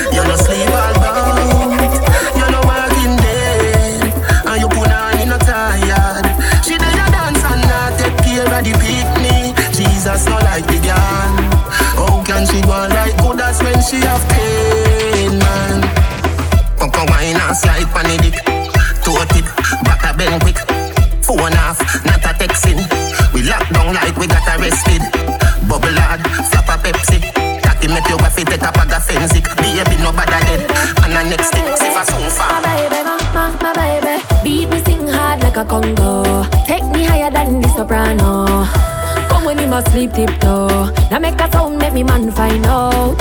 She 13.83 13.99
have 14.07 14.23
pain, 14.31 15.39
man. 15.39 15.83
Come 16.79 16.91
come 16.91 17.07
wine 17.11 17.35
and 17.35 17.57
slide 17.57 17.89
pan 17.91 18.07
the 18.07 18.17
dick. 18.23 18.37
Toe 19.03 19.27
tip, 19.35 19.47
back 19.83 20.07
a 20.07 20.17
bend 20.17 20.41
quick. 20.43 20.59
Phone 21.23 21.55
off, 21.67 21.79
not 22.07 22.23
a 22.23 22.33
texting. 22.39 22.79
We 23.35 23.43
lock 23.43 23.67
down 23.75 23.95
like 23.95 24.17
we 24.17 24.27
got 24.27 24.47
arrested. 24.55 25.03
Bubble 25.67 25.99
hard, 25.99 26.23
flap 26.51 26.71
a 26.71 26.77
Pepsi. 26.79 27.19
Cocky 27.63 27.89
make 27.89 28.09
you 28.09 28.17
waffy 28.23 28.45
take 28.47 28.63
a 28.63 28.71
bag 28.71 28.93
of 28.93 29.03
fensic. 29.05 29.45
Baby 29.57 29.97
no 30.03 30.13
bad 30.13 30.31
dead. 30.31 30.63
And 31.03 31.13
the 31.13 31.23
next 31.35 31.51
thing, 31.51 31.67
see 31.77 31.91
for 31.91 32.05
so 32.07 32.19
far. 32.31 32.63
My 32.63 32.89
baby, 32.89 33.03
my, 33.35 33.51
my 33.63 33.73
baby 33.75 34.23
Beat 34.45 34.69
me 34.69 34.83
sing 34.85 35.07
hard 35.09 35.43
like 35.43 35.57
a 35.57 35.65
Congo 35.65 36.45
Take 36.67 36.85
me 36.85 37.05
higher 37.05 37.31
than 37.31 37.61
the 37.61 37.69
soprano 37.69 38.32
When 39.73 39.81
him 39.81 39.87
asleep 39.87 40.13
tiptoe. 40.13 40.93
Now 41.11 41.19
make 41.19 41.41
a 41.41 41.51
sound 41.51 41.79
make 41.79 41.95
me 41.95 42.03
man 42.03 42.31
find 42.33 42.67
out. 42.67 43.17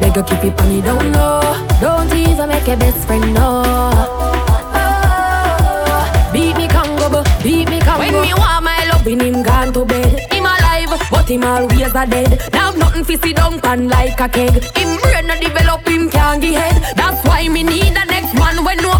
Beg 0.00 0.16
you 0.16 0.22
keep 0.22 0.44
it 0.44 0.58
on 0.58 0.68
me 0.70 0.80
down 0.80 1.12
low 1.12 1.42
Don't 1.78 2.10
tease 2.10 2.40
or 2.40 2.46
make 2.46 2.66
your 2.66 2.78
best 2.78 3.06
friend 3.06 3.34
know. 3.34 3.62
Oh, 4.72 5.10
Beat 6.32 6.56
me 6.56 6.68
Congo, 6.68 7.22
beat 7.42 7.68
me 7.68 7.80
Congo. 7.80 7.98
When 7.98 8.14
me 8.22 8.32
want 8.32 8.64
my 8.64 8.86
love 8.90 9.06
in 9.06 9.20
him 9.20 9.42
gone 9.42 9.74
to 9.74 9.84
bed. 9.84 10.32
Him 10.32 10.46
alive, 10.46 10.98
but 11.10 11.28
him 11.28 11.44
always 11.44 11.94
a 11.94 12.06
dead. 12.06 12.50
Now 12.50 12.70
nothing 12.70 13.04
fi 13.04 13.16
sit 13.16 13.36
down 13.36 13.60
pan 13.60 13.88
like 13.88 14.18
a 14.20 14.28
keg. 14.28 14.54
Him 14.74 14.98
brain 15.02 15.26
no 15.26 15.38
develop 15.38 15.86
him 15.86 16.08
can't 16.08 16.40
get 16.40 16.62
head. 16.62 16.96
That's 16.96 17.22
why 17.26 17.46
me 17.48 17.62
need 17.62 17.92
the 17.92 18.04
next 18.06 18.32
man 18.32 18.64
when 18.64 18.78
no 18.78 18.92
fi 18.92 18.99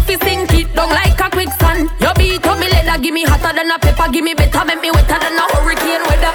down 0.73 0.89
like 0.89 1.19
a 1.19 1.27
quicksand. 1.29 1.89
You 1.99 2.11
beat 2.17 2.45
up 2.45 2.59
me 2.59 2.67
leather, 2.69 2.97
give 3.01 3.13
me 3.13 3.23
hotter 3.23 3.53
than 3.55 3.71
a 3.71 3.77
pepper, 3.79 4.11
give 4.11 4.23
me 4.23 4.33
better, 4.33 4.63
make 4.65 4.81
me 4.81 4.91
wetter 4.91 5.19
than 5.19 5.37
a 5.37 5.45
hurricane 5.55 6.03
weather. 6.07 6.33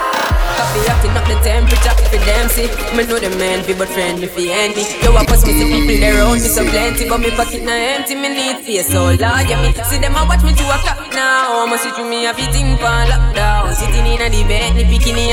Coffee 0.57 0.89
acting 0.89 1.17
up 1.17 1.27
the 1.29 1.37
temperature 1.45 1.95
for 2.09 2.21
them 2.25 2.49
see. 2.49 2.69
Me 2.97 3.05
know 3.05 3.19
the 3.19 3.31
man 3.37 3.63
fi 3.65 3.75
but 3.75 3.89
friendly 3.89 4.27
fi 4.27 4.49
envy. 4.51 4.85
Yo, 5.05 5.13
I 5.17 5.25
pass 5.27 5.45
me 5.45 5.53
see 5.53 5.69
people 5.69 6.01
there 6.01 6.17
around 6.17 6.41
me 6.41 6.49
so 6.49 6.65
plenty, 6.65 7.09
but 7.09 7.21
me 7.21 7.31
pocket 7.31 7.63
na 7.63 7.73
empty. 7.73 8.15
Me 8.15 8.29
need 8.33 8.65
face 8.65 8.89
so 8.89 9.13
large, 9.13 9.49
yeah 9.49 9.61
me 9.61 9.73
see 9.85 9.99
them 9.99 10.17
a 10.17 10.25
watch 10.25 10.43
me 10.43 10.53
to 10.55 10.65
a 10.65 10.77
clock 10.81 11.13
now. 11.13 11.67
Must 11.67 11.85
see 11.85 11.91
through 11.91 12.09
me 12.09 12.25
a 12.27 12.33
fi 12.33 12.47
think 12.53 12.81
for 12.81 12.89
lockdown. 12.89 13.75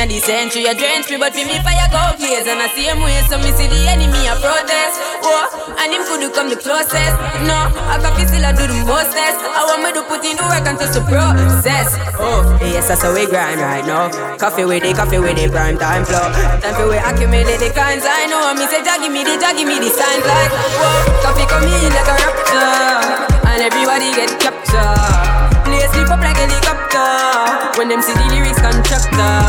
A 0.04 0.06
the 0.06 0.20
century, 0.20 0.68
a 0.68 0.76
drench 0.76 1.08
me, 1.08 1.16
but 1.16 1.32
fi 1.32 1.48
me 1.48 1.56
fire 1.64 1.88
go 1.88 2.04
blaze 2.20 2.44
and 2.44 2.60
I 2.60 2.68
see 2.76 2.84
him 2.84 3.00
way, 3.00 3.16
so 3.32 3.40
me 3.40 3.56
see 3.56 3.72
the 3.72 3.80
enemy 3.88 4.28
a 4.28 4.36
protest. 4.36 5.00
Oh, 5.24 5.48
and 5.80 5.96
him 5.96 6.04
could 6.04 6.20
come 6.36 6.52
the 6.52 6.60
closest. 6.60 7.16
No, 7.48 7.72
I 7.72 7.96
coffee 8.04 8.28
still 8.28 8.44
I 8.44 8.52
do 8.52 8.68
the 8.68 8.76
mostest. 8.84 9.40
I 9.40 9.64
want 9.64 9.80
me 9.80 9.96
to 9.96 10.04
put 10.04 10.20
in 10.28 10.36
the 10.36 10.44
work 10.44 10.68
and 10.68 10.76
just 10.76 11.00
the 11.00 11.02
process. 11.08 11.96
Oh, 12.20 12.44
yes, 12.60 12.92
that's 12.92 13.00
how 13.00 13.16
we 13.16 13.24
grind 13.32 13.64
right 13.64 13.88
now. 13.88 14.12
Coffee 14.36 14.68
with 14.68 14.84
it, 14.84 15.00
coffee 15.00 15.24
with 15.24 15.40
it, 15.40 15.52
prime 15.56 15.80
time 15.80 16.04
flow. 16.04 16.28
Time 16.60 16.76
for 16.76 16.92
we 16.92 17.00
accumulate 17.00 17.64
the 17.64 17.72
kinds 17.72 18.04
I 18.04 18.28
know. 18.28 18.44
I 18.44 18.52
me 18.60 18.68
say, 18.68 18.84
give 18.84 19.08
me 19.08 19.24
the, 19.24 19.40
give 19.40 19.64
me 19.64 19.80
the 19.80 19.88
signs 19.88 20.28
like, 20.28 20.52
whoa. 20.52 21.24
Coffee 21.24 21.48
come 21.48 21.64
in 21.64 21.92
like 21.96 22.12
a 22.12 22.16
raptor, 22.20 23.48
and 23.56 23.60
everybody 23.72 24.12
get 24.20 24.36
captured. 24.36 25.43
Play 25.64 25.88
sleep 25.96 26.10
up 26.12 26.20
like 26.20 26.36
helicopter 26.36 27.80
when 27.80 27.88
them 27.88 28.02
see 28.02 28.14
the 28.14 28.26
lyrics 28.32 28.60
constructor. 28.60 29.40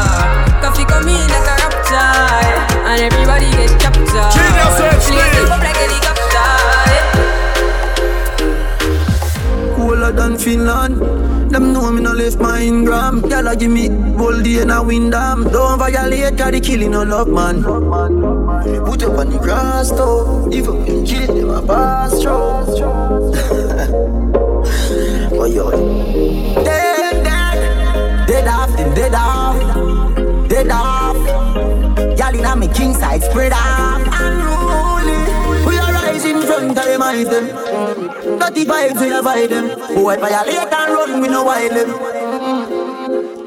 Coffee 0.63 0.85
come 0.87 1.09
in 1.09 1.27
like 1.29 1.49
a 1.51 1.57
raptor, 1.59 2.07
and 2.87 3.01
everybody 3.03 3.51
get 3.59 3.75
captured. 3.81 4.31
Play 4.31 5.29
sleep 5.35 5.51
up 5.51 5.61
like 5.61 5.77
helicopter. 5.77 6.51
Cooler 9.75 10.13
than 10.13 10.39
Finland. 10.39 11.01
Them 11.51 11.73
know 11.73 11.91
me 11.91 12.01
no 12.01 12.13
left 12.13 12.39
my 12.41 12.61
Ingram. 12.63 13.25
Y'all 13.31 13.55
give 13.55 13.71
me 13.71 13.89
all 14.19 14.41
day 14.43 14.63
in 14.63 14.71
a 14.71 14.83
windham. 14.83 15.45
Don't 15.51 15.79
violate, 15.79 16.37
cause 16.39 16.53
the 16.53 16.61
killing 16.61 16.93
no 16.93 17.03
love, 17.03 17.29
man. 17.29 17.63
Put 17.63 19.03
up 19.03 19.19
on 19.19 19.31
the 19.31 19.39
grass, 19.39 19.91
though. 19.91 20.49
Even 20.53 20.85
when 20.85 21.05
kill 21.05 21.35
them, 21.35 21.51
a 21.51 21.61
pass 21.67 22.23
through. 22.23 22.65
oh, 25.39 25.45
yo. 25.47 25.71
Dead, 26.65 27.25
dead. 27.25 28.27
Dead 28.27 28.49
off, 28.49 28.77
dead 28.95 29.15
off. 29.15 30.49
Dead 30.49 30.71
off. 30.71 31.17
Y'all 32.19 32.35
in 32.35 32.45
a 32.45 32.57
me 32.57 32.69
king 32.69 32.95
side 32.95 33.23
spread 33.23 33.53
off. 33.53 34.03
Unruly. 34.21 35.19
We 35.67 35.79
are 35.79 35.93
rising 35.93 36.41
front 36.43 36.71
of 36.71 36.85
them, 36.85 37.03
eyes 37.03 37.29
them. 37.29 37.47
Dirty 38.39 38.65
vibes, 38.65 39.01
we 39.01 39.13
avoid 39.13 39.51
them. 39.51 39.69
Who 39.95 40.05
Boy, 40.05 40.17
violate 40.17 40.73
and 40.73 40.93
run, 40.93 41.21
we 41.21 41.29
no 41.29 41.45
wild 41.45 41.73
them. 41.73 41.91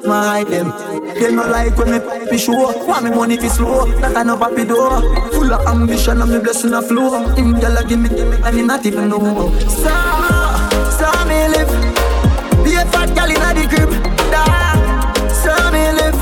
My 0.07 0.43
them. 0.43 0.71
They 1.19 1.31
no 1.33 1.47
like 1.47 1.77
when 1.77 1.91
me 1.91 2.29
be 2.29 2.38
show. 2.38 2.85
Want 2.85 3.03
me 3.03 3.09
money 3.11 3.38
fi 3.38 3.47
slow. 3.47 3.85
That 3.99 4.15
I 4.15 4.23
no 4.23 4.38
papi 4.38 4.67
door. 4.67 5.01
Full 5.31 5.53
of 5.53 5.67
ambition 5.67 6.21
and 6.21 6.31
me 6.31 6.39
blessing 6.39 6.73
a 6.73 6.81
flow. 6.81 7.27
Him 7.35 7.55
gyal 7.55 7.77
a 7.77 7.88
give 7.88 7.99
me, 7.99 8.09
give 8.09 8.29
me, 8.29 8.38
and 8.43 8.55
he 8.55 8.61
not 8.63 8.85
even 8.85 9.09
know. 9.09 9.19
So, 9.67 9.91
so 10.97 11.25
me 11.25 11.47
live. 11.49 11.76
Be 13.28 13.34
a 13.34 13.39
fat 13.39 13.55
gyal 13.55 13.59
inna 13.59 13.59
the 13.59 13.67
crib. 13.67 13.91
Da, 14.32 14.43
so 15.30 15.53
me 15.71 15.91
live. 15.99 16.15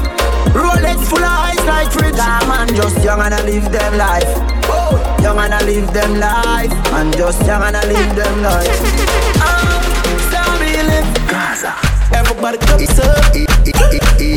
Rolex 0.54 1.06
full 1.08 1.24
of 1.24 1.40
ice 1.50 1.66
like 1.66 1.92
fridge. 1.92 2.18
Nah, 2.18 2.46
man, 2.48 2.68
just 2.76 3.04
young 3.04 3.22
and 3.22 3.34
I 3.34 3.44
live 3.44 3.72
them 3.72 3.98
life. 3.98 4.32
Oh, 4.68 4.98
young 5.22 5.38
and 5.38 5.54
I 5.54 5.62
live 5.64 5.94
them 5.94 6.20
life. 6.20 6.72
Man, 6.92 7.12
just 7.14 7.46
young 7.46 7.62
and 7.62 7.78
I 7.78 7.86
live 7.86 8.16
them 8.16 8.42
life. 8.42 8.82
Ah, 9.38 9.82
so 10.32 10.42
me 10.60 10.82
live. 10.82 11.30
Gaza. 11.30 11.74
Everybody 12.16 12.58
cups 12.58 13.00
up. 13.00 13.26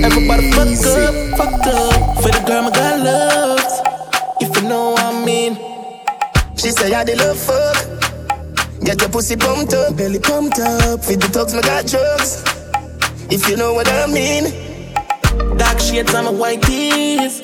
Everybody 0.05 0.51
fuck 0.53 0.69
up, 0.69 1.39
fucked 1.39 1.66
up. 1.66 2.23
For 2.23 2.31
the 2.31 2.43
girl 2.47 2.62
my 2.62 2.71
God 2.71 3.05
loves. 3.05 3.81
If 4.41 4.57
you 4.57 4.69
know 4.69 4.91
what 4.91 5.03
I 5.03 5.25
mean. 5.25 5.57
She 6.57 6.71
say 6.71 6.93
I 6.93 7.05
the 7.05 7.14
love 7.16 7.39
fuck. 7.39 7.99
Get 8.85 9.01
your 9.01 9.11
pussy 9.11 9.37
pumped 9.37 9.75
up, 9.75 9.97
belly 9.97 10.19
pumped 10.19 10.59
up. 10.59 11.05
Feed 11.05 11.21
the 11.21 11.29
dogs, 11.29 11.55
my 11.55 11.61
got 11.62 11.87
drugs. 11.87 12.58
If 13.31 13.49
you 13.49 13.57
know 13.57 13.74
what 13.74 13.89
I 13.89 14.07
mean. 14.07 14.45
Dark 15.57 15.79
shades 15.81 16.14
on 16.14 16.24
my 16.24 16.31
white 16.31 16.62
tees. 16.62 17.41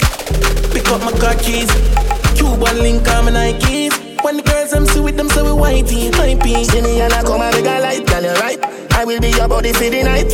Pick 0.73 0.89
up 0.89 1.01
my 1.03 1.13
car 1.19 1.35
keys. 1.35 1.71
Cuban 2.37 2.79
link 2.83 3.07
on 3.09 3.27
my 3.27 3.31
Nikes. 3.33 3.93
When 4.25 4.39
the 4.39 4.43
girls 4.43 4.73
I'm 4.73 4.87
see 4.87 5.01
with 5.01 5.17
them, 5.17 5.29
so 5.29 5.45
we 5.45 5.51
whitey, 5.51 6.11
hypey. 6.11 6.65
See 6.65 6.81
me 6.81 7.01
and 7.01 7.13
I 7.13 7.23
come 7.23 7.43
and 7.43 7.55
make 7.55 7.67
a 7.67 7.79
light, 7.81 8.07
girl, 8.07 8.23
you 8.23 8.33
right. 8.41 8.59
I 8.95 9.05
will 9.05 9.21
be 9.21 9.29
your 9.29 9.49
body 9.49 9.73
for 9.73 9.91
the 9.91 10.03
night. 10.03 10.33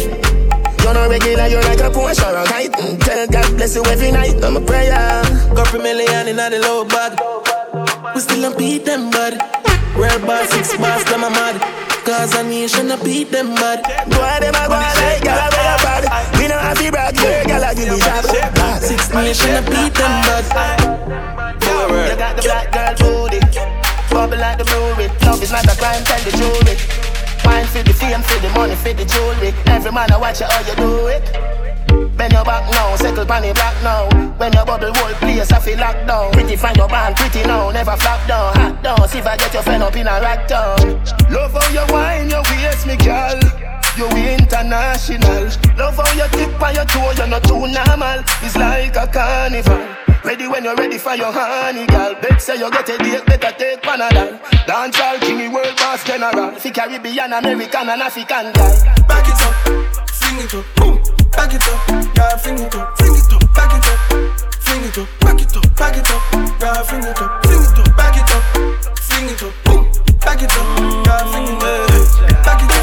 You're 0.83 0.95
not 0.95 1.11
regular, 1.11 1.47
you're 1.49 1.63
like 1.63 1.81
a 1.81 1.91
Porsche 1.91 2.23
or 2.31 2.37
a 2.39 2.45
kite. 2.47 2.73
Mm, 2.73 3.01
Tell 3.01 3.27
God 3.27 3.57
bless 3.57 3.75
you 3.75 3.85
every 3.87 4.13
night. 4.13 4.43
I'm 4.45 4.57
a 4.57 4.61
prayer. 4.61 5.23
Couple 5.57 5.81
million 5.81 6.29
in 6.29 6.37
the 6.37 6.59
low 6.63 6.85
bag. 6.85 7.19
We 8.15 8.21
still 8.21 8.43
don't 8.43 8.57
beat 8.57 8.85
them, 8.85 9.11
bud. 9.11 9.35
Rare 9.97 10.19
bar, 10.21 10.47
six 10.47 10.77
bars, 10.77 11.05
them 11.05 11.25
a 11.25 11.31
mad. 11.31 11.80
Cause 12.11 12.35
a 12.35 12.43
nation, 12.43 12.91
I 12.91 12.97
beat 13.05 13.31
them, 13.31 13.55
bud. 13.55 13.87
Boy, 14.11 14.37
them 14.43 14.59
a 14.59 14.67
go 14.67 14.75
like, 14.75 15.23
wear 15.23 15.39
a 15.39 15.79
bad. 15.79 16.03
We 16.37 16.49
know 16.49 16.59
have 16.59 16.77
to 16.77 16.91
brag, 16.91 17.15
yeah, 17.15 17.47
girl, 17.47 17.63
I 17.63 17.73
give 17.73 17.89
me 17.89 18.01
job. 18.03 18.27
Six 18.83 19.15
nation, 19.15 19.55
I 19.55 19.63
beat 19.63 19.95
them, 19.95 20.15
bud. 20.27 20.45
You 21.63 22.17
got 22.19 22.35
the 22.35 22.43
black 22.43 22.73
girl 22.75 22.95
booty. 22.99 23.39
Bubble 24.11 24.39
like 24.39 24.59
the 24.59 24.65
brewery. 24.65 25.07
Love 25.23 25.41
is 25.41 25.53
not 25.53 25.65
a 25.65 25.77
crime, 25.79 26.03
tell 26.03 26.19
the 26.27 26.33
jury. 26.35 26.75
Wine 27.45 27.67
for 27.67 27.83
the 27.85 27.95
fame, 27.95 28.23
for 28.23 28.41
the 28.41 28.51
money, 28.59 28.75
for 28.75 28.93
the 28.93 29.05
jewelry. 29.05 29.55
Every 29.67 29.93
man 29.93 30.11
I 30.11 30.19
watch 30.19 30.41
you 30.41 30.47
how 30.47 30.67
you 30.67 30.75
do 30.75 31.07
it. 31.07 31.70
Bend 32.17 32.33
your 32.33 32.45
back 32.45 32.69
now, 32.71 32.97
settle 32.97 33.25
pan 33.25 33.43
the 33.43 33.53
black 33.55 33.77
now. 33.83 34.09
When 34.37 34.53
your 34.53 34.65
bubble 34.65 34.93
whole 34.95 35.15
place, 35.15 35.51
I 35.53 35.59
feel 35.59 35.79
locked 35.79 36.07
down. 36.07 36.33
Pretty 36.33 36.57
find 36.57 36.77
your 36.77 36.89
band, 36.89 37.17
pretty 37.17 37.43
now, 37.43 37.71
never 37.71 37.97
flop 37.97 38.27
down, 38.27 38.55
hot 38.57 38.83
down. 38.83 39.09
See 39.09 39.19
if 39.19 39.27
I 39.27 39.37
get 39.37 39.53
your 39.55 39.63
friend 39.63 39.83
up 39.83 39.97
in 39.97 40.07
a 40.07 40.21
rack 40.21 40.49
down. 40.49 41.03
Love 41.31 41.53
how 41.53 41.69
you 41.73 41.85
wine, 41.93 42.31
your 42.31 42.43
waist, 42.43 42.87
me 42.87 42.97
girl. 42.97 43.41
You 43.97 44.07
international. 44.07 45.51
Love 45.77 45.97
how 45.97 46.13
you 46.15 46.29
tip 46.33 46.63
on 46.63 46.75
your 46.75 46.85
toe, 46.85 47.13
you're 47.17 47.27
not 47.27 47.45
too 47.45 47.67
normal. 47.67 48.23
It's 48.41 48.57
like 48.57 48.97
a 48.97 49.07
carnival. 49.07 49.81
Ready 50.25 50.47
when 50.47 50.65
you're 50.65 50.77
ready 50.77 50.99
for 50.99 51.15
your 51.15 51.33
honey, 51.33 51.87
girl. 51.87 52.15
Bet 52.21 52.41
say 52.41 52.59
you 52.59 52.71
get 52.71 52.89
a 52.89 52.99
date, 52.99 53.27
better 53.27 53.53
take 53.57 53.83
Panadol. 53.83 54.39
Dance 54.67 55.01
all 55.01 55.19
king, 55.19 55.53
world 55.53 55.77
boss 55.77 56.05
general. 56.05 56.53
Fi 56.53 56.71
Caribbean, 56.71 57.33
American, 57.33 57.89
and 57.89 58.03
African 58.03 58.53
girl. 58.53 58.85
Back 59.09 59.27
it 59.27 59.41
up, 59.43 60.09
fling 60.09 60.45
it 60.45 60.55
up, 60.55 60.65
boom. 60.77 61.20
Back 61.33 61.55
it 61.55 61.63
up, 61.69 61.81
yeah, 62.17 62.37
fling 62.37 62.59
it 62.59 62.75
up, 62.75 62.99
fling 62.99 63.15
it 63.15 63.33
up, 63.33 63.55
back 63.55 63.73
it 63.75 63.87
up, 63.87 63.99
fling 64.61 64.85
it 64.85 64.99
up, 64.99 65.09
back 65.21 65.41
it 65.41 65.57
up, 65.57 65.77
back 65.77 65.97
it 65.97 66.11
up, 66.11 66.23
yeah, 66.61 66.83
fling 66.83 67.03
it 67.03 67.21
up, 67.21 67.45
fling 67.45 67.63
it 67.63 67.79
up, 67.79 67.97
back 67.97 68.17
it 68.17 68.31
up, 68.31 68.43
fling 69.01 69.29
it 69.29 69.43
up, 69.43 69.53
boom. 69.65 69.83
Back 70.21 70.43
it 70.43 70.53
up, 70.53 70.67
yeah, 71.07 71.25
fling 71.33 71.49
it 71.49 71.63
up, 71.63 72.45
back 72.45 72.63
it 72.63 72.71
up. 72.71 72.81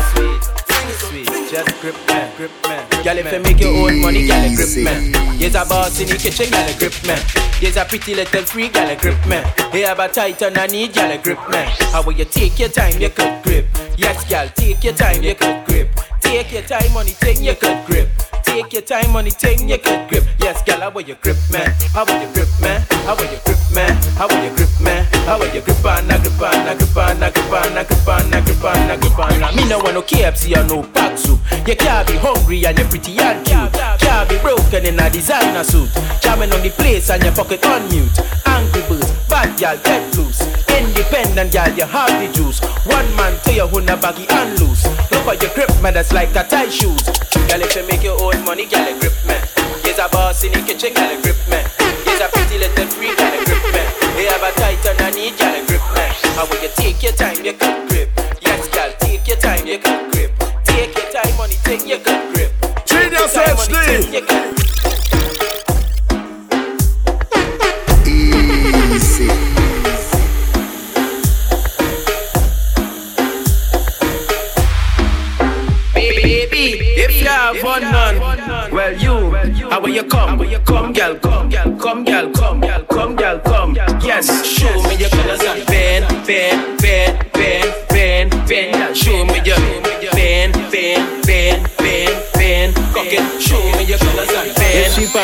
Just 1.50 1.80
grip 1.82 1.96
man, 2.08 2.36
grip 2.36 2.52
man. 2.64 3.04
Girl, 3.04 3.18
if 3.18 3.32
you 3.32 3.40
make 3.40 3.60
your 3.60 3.74
own 3.90 4.02
money, 4.02 4.28
girl, 4.28 4.56
grip 4.56 4.84
man. 4.84 5.14
Yes, 5.40 5.56
a 5.56 5.64
boss 5.68 6.00
in 6.02 6.10
the 6.10 6.18
kitchen, 6.18 6.50
girl, 6.52 6.68
grip 6.78 6.94
man. 7.06 7.22
Yes, 7.62 7.78
a 7.78 7.86
pretty 7.86 8.16
little 8.16 8.44
freak, 8.44 8.74
girl, 8.74 8.96
grip 8.98 9.26
man. 9.28 9.46
Hey, 9.72 9.82
have 9.82 10.00
a 10.00 10.10
tight 10.10 10.44
on 10.44 10.58
a 10.58 10.68
knee, 10.68 10.88
girl, 10.90 11.18
grip 11.20 11.40
man. 11.50 11.72
How 11.94 12.04
will 12.04 12.14
you 12.14 12.26
take 12.26 12.60
your 12.60 12.70
time, 12.70 13.00
you 13.00 13.10
could 13.10 13.42
grip. 13.44 13.66
Yes, 13.98 14.28
girl, 14.30 14.50
take 14.56 14.84
your 14.84 14.94
time, 14.94 15.24
you 15.24 15.36
could 15.36 15.66
grip. 15.66 15.90
Take 16.20 16.52
your 16.52 16.64
time 16.64 16.98
on 16.98 17.06
the 17.06 17.12
thing, 17.12 17.44
you 17.44 17.56
could 17.56 17.86
grip. 17.86 18.10
Take 18.58 18.74
your 18.74 18.82
time 18.82 19.16
on 19.16 19.26
the 19.26 19.30
thing, 19.30 19.70
you 19.70 19.78
could 19.78 20.10
grip. 20.10 20.26
Yes, 20.42 20.66
girl, 20.66 20.82
how 20.82 20.90
will 20.90 21.06
you 21.06 21.14
grip, 21.22 21.38
man? 21.54 21.70
How 21.94 22.02
will 22.10 22.18
you 22.18 22.26
grip, 22.34 22.50
man? 22.58 22.82
How 23.06 23.14
will 23.14 23.30
you 23.30 23.38
grip, 23.46 23.62
man? 23.70 23.94
How 24.18 24.26
will 24.26 24.42
you 24.42 24.50
grip, 24.50 24.74
man? 24.82 25.06
How 25.30 25.38
will 25.38 25.54
you 25.54 25.62
grip 25.62 25.86
on, 25.86 26.10
grip 26.10 26.42
on, 26.42 26.66
grip 26.66 26.98
on, 26.98 27.22
grip 27.22 27.54
on, 27.54 27.70
grip 27.86 28.10
on, 28.10 28.26
grip 28.34 28.66
on, 28.66 28.98
grip 28.98 29.20
on. 29.22 29.54
Me 29.54 29.62
no 29.70 29.78
want 29.78 29.94
no 29.94 30.02
KFC 30.02 30.58
or 30.58 30.66
no 30.66 30.82
pack 30.90 31.20
soup. 31.22 31.38
You 31.70 31.78
can't 31.78 32.08
be 32.10 32.18
hungry 32.18 32.66
and 32.66 32.82
you're 32.82 32.90
pretty 32.90 33.14
and 33.22 33.46
cute. 33.46 33.78
Can't 34.02 34.26
be 34.26 34.42
broken 34.42 34.90
in 34.90 34.98
a 34.98 35.06
designer 35.06 35.64
suit. 35.64 35.94
Jamming 36.26 36.50
on 36.50 36.66
the 36.66 36.74
place 36.74 37.12
and 37.14 37.22
your 37.22 37.38
pocket 37.38 37.62
on 37.62 37.86
mute. 37.94 38.10
Angry 38.50 38.82
birds, 38.90 39.14
bad 39.30 39.54
girl, 39.54 39.78
get 39.86 40.02
loose. 40.18 40.42
Independent 40.66 41.54
girl, 41.54 41.70
you 41.78 41.86
have 41.86 42.10
the 42.18 42.26
juice. 42.34 42.58
One 42.90 43.06
man 43.22 43.38
to 43.46 43.54
your 43.54 43.70
own 43.70 43.86
a 43.86 43.94
baggy 43.94 44.26
and 44.34 44.58
loose. 44.58 44.82
For 45.28 45.36
your 45.44 45.52
grip, 45.52 45.68
man, 45.84 45.94
that's 45.94 46.14
like 46.14 46.32
a 46.40 46.48
tie 46.48 46.70
shoes. 46.70 47.04
Girl, 47.52 47.60
if 47.60 47.76
you 47.76 47.86
make 47.86 48.02
your 48.02 48.16
own 48.16 48.46
money, 48.46 48.64
girl, 48.64 48.88
grip 48.98 49.12
man. 49.28 49.44
Yes, 49.84 50.00
a 50.00 50.08
boss 50.08 50.46
in 50.46 50.54
the 50.54 50.64
kitchen, 50.64 50.94
girl, 50.94 51.20
grip 51.20 51.36
man. 51.52 51.68
Yes, 52.08 52.24
a 52.24 52.32
pretty 52.32 52.58
little 52.58 52.88
freak, 52.96 53.12
girl, 53.18 53.36
grip 53.44 53.60
man. 53.76 53.88
They 54.16 54.24
have 54.32 54.40
a 54.40 54.56
tight 54.56 54.80
on 54.88 54.96
a 55.04 55.12
knee, 55.12 55.36
girl, 55.36 55.60
grip 55.68 55.84
man. 55.92 56.16
How 56.32 56.48
will 56.48 56.64
you 56.64 56.72
take 56.80 57.04
your 57.04 57.12
time, 57.12 57.44
you 57.44 57.52
could 57.52 57.90
grip. 57.90 58.08
Yes, 58.40 58.70
girl, 58.70 58.90
take 59.00 59.28
your 59.28 59.36
time, 59.36 59.68
you 59.68 59.80
could 59.80 60.12
grip. 60.14 60.32
Take 60.64 60.96
your 60.96 61.12
time 61.12 61.36
on 61.44 61.50
the 61.50 61.60
thing, 61.60 61.84
you 61.84 62.00
grip. 62.00 62.52
Genius 62.88 62.88
Take 62.88 63.12
your 63.12 63.28
time 63.28 63.60
on 63.60 63.68
the 63.68 64.24
HD. 64.24 64.47
One 77.68 77.82
none. 77.82 78.72
Well, 78.72 78.94
you, 78.94 79.70
how 79.70 79.82
will 79.82 79.90
you 79.90 80.04
come? 80.04 80.40
Come, 80.64 80.94
girl, 80.94 81.16
come, 81.20 81.50
girl, 81.50 81.76
come, 81.76 82.06
girl, 82.06 82.32
come, 82.32 82.62
girl, 82.62 82.84
come, 82.86 83.16
girl, 83.18 83.40
come. 83.40 83.76
Yes, 83.76 84.46
show 84.46 84.74
me 84.84 84.96
your 84.96 85.10
colors 85.10 85.42
and 85.42 85.66
bend, 85.68 86.26
bend, 86.26 86.77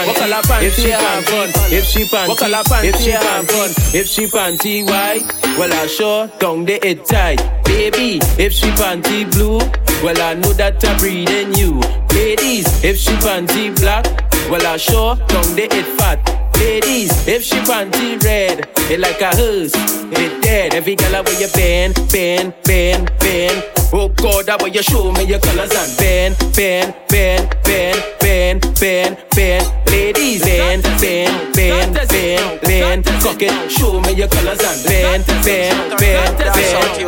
If 0.06 0.18
she 0.18 0.24
panty, 0.32 0.64
if 0.64 0.76
she 0.76 0.92
panty, 0.92 1.72
if 1.72 1.86
she 1.86 2.04
panty, 2.04 2.84
if 2.84 2.96
she 3.00 3.12
panty, 3.12 3.96
if 3.96 4.08
she 4.08 4.26
panty 4.28 4.86
white, 4.86 5.24
well 5.58 5.72
I 5.72 5.88
sure 5.88 6.28
down 6.40 6.66
the 6.66 6.86
it 6.86 7.06
tight, 7.06 7.40
baby. 7.64 8.20
If 8.38 8.52
she 8.52 8.68
panty 8.72 9.32
blue, 9.32 9.60
well 10.04 10.22
I 10.22 10.34
know 10.34 10.52
that 10.54 10.84
I'm 10.84 10.98
breathing 10.98 11.54
you, 11.56 11.80
ladies. 12.14 12.68
If 12.84 12.98
she 12.98 13.12
panty 13.14 13.74
black, 13.80 14.06
well 14.50 14.66
I 14.68 14.76
sure 14.78 15.16
down 15.16 15.56
the 15.56 15.68
it 15.72 15.86
fat. 15.98 16.20
Ladies, 16.58 17.28
if 17.28 17.44
she 17.44 17.56
panty 17.60 18.22
red, 18.24 18.70
it 18.92 19.00
like 19.00 19.22
a 19.22 19.36
hearse, 19.36 19.74
it 20.12 20.42
dead. 20.44 20.74
Every 20.74 20.96
girl 20.96 21.24
where 21.24 21.40
you 21.40 21.48
bend, 21.54 21.96
bend, 22.12 22.54
bend, 22.64 23.12
bend. 23.20 23.83
Oh 23.96 24.10
God, 24.10 24.48
that 24.48 24.74
you 24.74 24.82
show 24.82 25.12
me 25.12 25.24
your 25.26 25.38
colors 25.38 25.70
and 25.70 25.98
bend, 26.00 26.34
bend, 26.56 26.96
bend, 27.10 27.46
bend, 27.64 28.02
bend, 28.20 28.62
bend, 28.80 29.18
bend. 29.36 29.86
Ladies, 29.86 30.42
bend, 30.42 30.82
bend, 30.98 31.54
bend, 31.54 31.94
bend, 32.10 32.62
bend. 32.62 33.06
Cock 33.22 33.44
it, 33.44 33.72
show 33.72 34.02
me 34.02 34.14
your 34.14 34.28
colors 34.30 34.60
and 34.66 34.84
bend, 34.84 35.26
bend, 35.46 35.46
bend, 35.46 36.38
bend, 36.42 37.08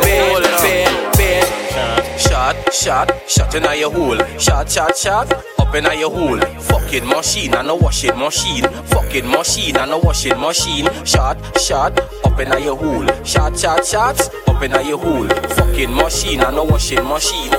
bend, 0.62 1.15
bend. 1.26 2.20
Shot, 2.20 2.72
shot, 2.72 3.08
shot 3.28 3.54
in 3.54 3.64
your 3.78 3.90
hole. 3.90 4.18
Shot, 4.38 4.70
shot, 4.70 4.96
shot, 4.96 5.32
up 5.58 5.74
in 5.74 5.84
your 5.98 6.10
hole. 6.10 6.40
Fucking 6.60 7.06
machine 7.06 7.54
and 7.54 7.68
a 7.68 7.74
washing 7.74 8.16
machine. 8.18 8.64
Fucking 8.92 9.28
machine 9.28 9.76
and 9.76 9.92
a 9.92 9.98
washing 9.98 10.38
machine. 10.40 10.88
Shot, 11.04 11.36
shot, 11.58 11.98
up 12.24 12.38
in 12.40 12.62
your 12.62 12.76
hole. 12.76 13.06
Shot, 13.24 13.58
shot, 13.58 13.84
shot, 13.84 14.20
up 14.48 14.62
in 14.62 14.72
your 14.86 14.98
hole. 14.98 15.28
Fucking 15.56 15.94
machine 15.94 16.40
and 16.40 16.56
a 16.56 16.64
washing 16.64 17.04
machine. 17.04 17.50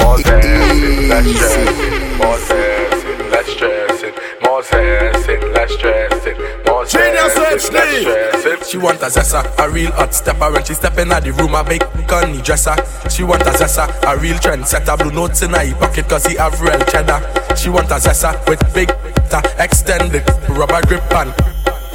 More 0.00 0.18
dancing, 0.18 1.08
less 1.08 1.26
stressing. 1.36 2.18
More 2.18 2.38
dancing, 2.48 3.30
less 3.30 3.48
stressing. 3.54 4.14
More 4.42 4.62
dancing, 4.62 5.52
less 5.52 5.72
stressing. 5.72 6.61
More 6.82 6.88
Genius 6.88 7.34
dancing, 7.34 7.74
less. 7.74 8.68
She 8.68 8.76
want 8.76 9.00
a 9.02 9.06
zessa, 9.06 9.46
a 9.58 9.70
real 9.70 9.92
hot 9.92 10.12
stepper. 10.12 10.50
When 10.50 10.64
she 10.64 10.74
step 10.74 10.98
in 10.98 11.10
the 11.10 11.32
room, 11.38 11.54
a 11.54 11.62
big 11.62 11.80
conny 12.08 12.42
dresser 12.42 12.74
She 13.08 13.22
want 13.22 13.42
a 13.42 13.52
zessa, 13.54 13.86
a 14.02 14.18
real 14.18 14.34
trendsetter. 14.34 14.98
Blue 14.98 15.12
notes 15.12 15.42
in 15.42 15.50
her 15.50 15.74
pocket 15.76 16.08
cause 16.08 16.26
he 16.26 16.34
have 16.34 16.60
real 16.60 16.80
cheddar. 16.86 17.22
She 17.54 17.68
want 17.68 17.86
a 17.92 18.02
zessa 18.02 18.34
with 18.48 18.58
big 18.74 18.88
ta 19.30 19.42
extended 19.60 20.26
rubber 20.48 20.82
grip 20.88 21.08
and 21.12 21.32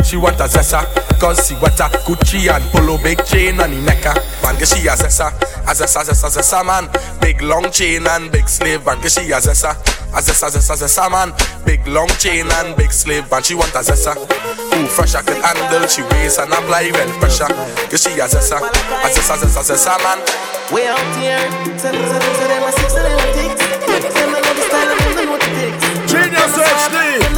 she 0.08 0.16
want 0.16 0.40
a 0.40 0.48
zessa, 0.48 0.88
cause 1.20 1.48
she 1.48 1.56
want 1.56 1.80
a 1.80 1.92
Gucci 2.08 2.48
and 2.48 2.64
polo 2.72 2.98
big 3.04 3.20
chain 3.26 3.60
on 3.60 3.72
the 3.72 3.82
necker. 3.84 4.16
Man, 4.42 4.56
get 4.56 4.70
she 4.70 4.88
a 4.88 4.96
zessa, 4.96 5.28
a 5.68 5.74
zessa, 5.76 6.04
zessa, 6.08 6.32
zessa 6.32 6.64
man. 6.64 6.88
Big 7.20 7.42
long 7.42 7.70
chain 7.72 8.08
and 8.08 8.32
big 8.32 8.48
slave, 8.48 8.86
man, 8.86 9.02
get 9.02 9.12
she 9.12 9.32
a 9.32 9.40
zessa, 9.44 9.76
a 10.16 10.22
zessa, 10.24 10.48
zessa, 10.48 10.76
zessa 10.80 11.12
man. 11.12 11.36
Big 11.66 11.86
long 11.88 12.08
chain 12.24 12.48
and 12.48 12.76
big 12.78 12.92
slave, 12.94 13.30
man, 13.30 13.44
she 13.44 13.54
want 13.54 13.76
a 13.76 13.84
zessa. 13.84 14.16
Who 14.16 14.88
fresh 14.88 15.16
I 15.16 15.24
can 15.24 15.42
handle, 15.44 15.88
she 15.88 16.04
weighs 16.04 16.38
and 16.38 16.54
apply 16.54 16.90
well 16.92 17.12
pressure. 17.20 17.52
Get 17.92 18.00
she 18.00 18.16
a 18.16 18.32
zessa, 18.32 18.64
a 18.64 19.08
zessa, 19.12 19.36
zessa, 19.44 19.62
zessa 19.68 19.98
man. 20.00 20.24
Way 20.72 20.88
out 20.88 21.00
here, 21.20 21.44
send 21.76 22.00
them, 22.00 22.08
send 22.08 22.24
them, 22.24 22.36
send 22.40 22.52
them 22.52 22.64
a 22.64 22.72
six, 22.72 22.94
send 22.94 23.06
them 23.06 23.20
a 23.20 23.26
ticks. 23.36 23.60
Them 24.16 24.32
know 24.32 24.40
the 24.40 24.64
style 24.64 24.88
and 24.88 25.00
them 25.00 25.26
know 25.26 25.32
what 25.32 25.44
it 25.44 25.52
takes. 25.52 26.12
Genius 26.12 26.56
HD. 26.56 27.37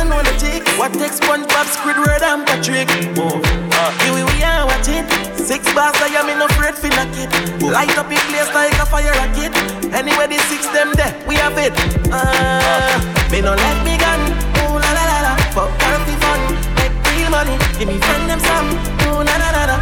What 0.79 0.93
takes 0.93 1.19
SpongeBob, 1.19 1.67
Squidward 1.75 2.23
and 2.23 2.47
Patrick? 2.47 2.87
Oh, 3.19 3.41
uh, 3.43 3.91
here 3.99 4.13
we, 4.15 4.23
we 4.23 4.43
are 4.43 4.63
watch 4.65 4.87
it. 4.87 5.03
Six 5.35 5.67
bars, 5.75 5.91
I 5.99 6.07
am 6.15 6.29
in 6.31 6.39
no 6.39 6.45
afraid 6.45 6.75
for 6.75 6.87
knock 6.87 7.11
it. 7.19 7.27
Light 7.61 7.91
up 7.99 8.07
in 8.07 8.17
place 8.31 8.47
like 8.55 8.71
a 8.79 8.85
fire 8.87 9.11
rocket. 9.19 9.51
Anyway, 9.91 10.27
the 10.31 10.39
six 10.47 10.63
them 10.71 10.93
there, 10.95 11.11
we 11.27 11.35
have 11.35 11.57
it. 11.59 11.75
Uh, 12.07 12.95
me 13.29 13.41
no 13.41 13.51
let 13.59 13.77
me 13.83 13.97
gun. 13.99 14.21
Ooh 14.63 14.79
la 14.79 14.89
la 14.95 15.03
la 15.03 15.19
la. 15.27 15.35
Fuck 15.51 15.67
healthy 15.83 16.15
fun, 16.23 16.39
make 16.79 16.95
real 17.11 17.27
money. 17.29 17.55
Give 17.75 17.87
me 17.91 17.99
friend 17.99 18.29
them 18.31 18.39
some. 18.39 18.71
Ooh 19.11 19.19
la 19.19 19.35
la 19.35 19.51
la. 19.67 19.77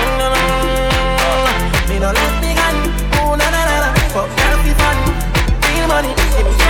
Mm, 0.00 1.52
Me 1.92 1.96
no 2.00 2.08
let 2.08 2.34
me 2.40 2.56
gun. 2.56 2.76
Ooh 3.20 3.36
la 3.36 3.46
la 3.52 3.62
la 3.68 3.76
la. 3.84 3.88
Fuck 4.16 4.32
healthy 4.40 4.72
fun, 4.80 4.96
real 5.68 5.86
money. 5.92 6.12
Give 6.40 6.48
me 6.48 6.67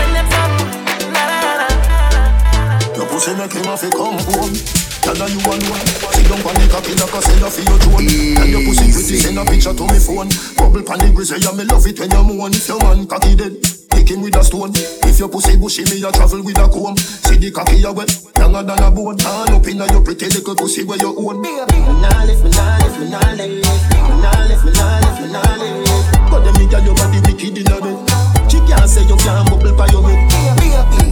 pussy 3.19 3.35
make 3.35 3.53
him 3.53 3.67
have 3.67 3.81
to 3.83 3.91
come 3.91 4.15
home. 4.31 4.55
Tell 5.03 5.19
her 5.19 5.27
you 5.27 5.43
alone. 5.43 5.87
Sit 6.15 6.31
down 6.31 6.39
on 6.39 6.55
the 6.55 6.67
cocky 6.71 6.95
like 6.95 7.11
a 7.11 7.19
seller 7.19 7.51
for 7.51 7.63
your 7.67 7.79
drone. 7.83 8.07
Tell 8.07 8.47
your 8.47 8.63
pussy 8.63 8.87
pretty, 8.95 9.17
send 9.19 9.39
a 9.39 9.43
picture 9.43 9.75
to 9.75 9.85
me 9.91 9.99
phone. 9.99 10.31
Bubble 10.55 10.87
pan 10.87 11.03
the 11.03 11.11
grizzly, 11.11 11.43
yeah, 11.43 11.51
me 11.51 11.67
love 11.67 11.83
it 11.83 11.99
when 11.99 12.15
you 12.15 12.23
moan. 12.23 12.55
If 12.55 12.71
your 12.71 12.79
man 12.79 13.11
cocky 13.11 13.35
dead, 13.35 13.59
kick 13.91 14.15
him 14.15 14.23
with 14.23 14.39
a 14.39 14.43
stone. 14.47 14.71
If 15.03 15.19
your 15.19 15.27
pussy 15.27 15.59
bushy, 15.59 15.83
me 15.91 15.99
a 16.07 16.15
travel 16.15 16.47
with 16.47 16.63
a 16.63 16.71
comb. 16.71 16.95
See 17.27 17.43
the 17.43 17.51
cocky 17.51 17.83
a 17.83 17.91
wet, 17.91 18.15
younger 18.39 18.63
than 18.63 18.79
a 18.79 18.89
bone. 18.95 19.19
Turn 19.19 19.51
up 19.51 19.67
inna 19.67 19.91
your 19.91 20.03
pretty 20.07 20.31
little 20.31 20.55
pussy 20.55 20.87
where 20.87 21.03
you 21.03 21.11
own. 21.11 21.43
Me 21.43 21.59
nah 21.59 22.23
lift, 22.23 22.47
me 22.47 22.55
nah 22.55 22.79
lift, 22.87 23.03
me 23.03 23.07
nah 23.11 23.19
lift, 23.35 23.51
me 23.51 24.15
nah 24.23 24.47
lift, 24.47 24.63
me 24.63 24.71
nah 24.79 25.03
lift, 25.03 25.19
me 25.19 25.29
nah 25.35 25.59
lift. 25.59 26.31
But 26.31 26.47
them 26.47 26.55
me 26.55 26.71
girl, 26.71 26.87
your 26.87 26.95
body 26.95 27.19
wicked 27.27 27.59
inna 27.59 27.83
bed. 27.83 27.99
She 28.47 28.63
can't 28.63 28.87
say 28.87 29.03
you 29.11 29.19
can't 29.19 29.43
bubble 29.51 29.75
by 29.75 29.91
your 29.91 30.07
head. 30.07 31.08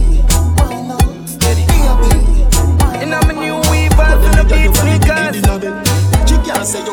And 3.07 3.15
I'm 3.15 3.29
a 3.29 3.33
new 3.39 3.55
weaver 3.71 4.11
to 4.19 4.29
the 4.35 4.43
beat 4.51 4.75
sneakers. 4.75 5.39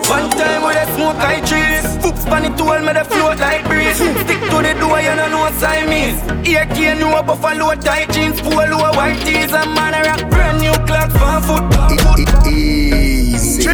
One 0.09 0.31
time 0.31 0.62
with 0.62 0.77
a 0.77 0.87
smoke 0.95 1.17
I 1.19 1.41
trees. 1.41 1.83
Foops 1.99 2.25
pan 2.25 2.45
it 2.45 2.57
told 2.57 2.83
me 2.87 2.93
the 2.93 3.03
float 3.03 3.41
like 3.41 3.65
breeze. 3.67 3.97
Stick 3.97 4.39
to 4.39 4.62
the 4.62 4.75
door, 4.79 5.01
you 5.01 5.15
know 5.17 5.29
no 5.29 5.51
Siamese. 5.59 6.23
Ear 6.47 6.67
cane, 6.67 7.01
you 7.01 7.11
a 7.11 7.21
buffalo 7.21 7.75
tight 7.75 8.12
jeans, 8.12 8.41
polo 8.41 8.95
white 8.95 9.19
tees, 9.27 9.53
and 9.53 9.75
man 9.75 9.95
a 9.95 10.03
rock 10.07 10.31
brand 10.31 10.61
new 10.61 10.73
clocks 10.87 11.15
for 11.19 11.41
foot. 11.43 12.47
Easy 12.47 13.65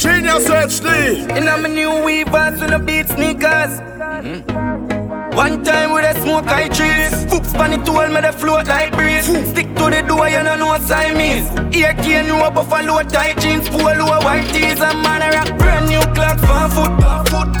Genius 0.00 0.48
HD. 0.48 1.30
And 1.30 1.48
I'm 1.48 1.64
a 1.64 1.68
new 1.68 2.02
weavers 2.02 2.58
to 2.58 2.66
the 2.66 2.80
beat 2.80 3.06
sneakers. 3.06 4.95
One 5.36 5.62
time 5.62 5.92
with 5.92 6.08
a 6.08 6.18
smoke 6.22 6.48
I 6.48 6.66
trees. 6.68 7.12
Foops 7.28 7.52
pan 7.52 7.74
it 7.74 7.84
told 7.84 8.08
me 8.08 8.22
the 8.24 8.32
float 8.32 8.66
like 8.68 8.90
breeze. 8.96 9.26
Stick 9.52 9.68
to 9.76 9.84
the 9.92 10.00
door, 10.08 10.26
you 10.30 10.42
know 10.42 10.56
no 10.56 10.78
Siamese. 10.80 11.52
Ear 11.76 11.92
cane, 12.00 12.24
you 12.24 12.40
a 12.40 12.50
buffalo 12.50 13.02
tight 13.02 13.36
jeans, 13.44 13.68
polo 13.68 14.16
white 14.24 14.48
tees, 14.48 14.80
and 14.80 14.96
man 15.04 15.20
a 15.20 15.28
rock 15.36 15.52
brand 15.58 15.92
new 15.92 16.00
clocks 16.16 16.40
for 16.40 16.64
foot. 16.72 16.92
foot. 17.28 17.52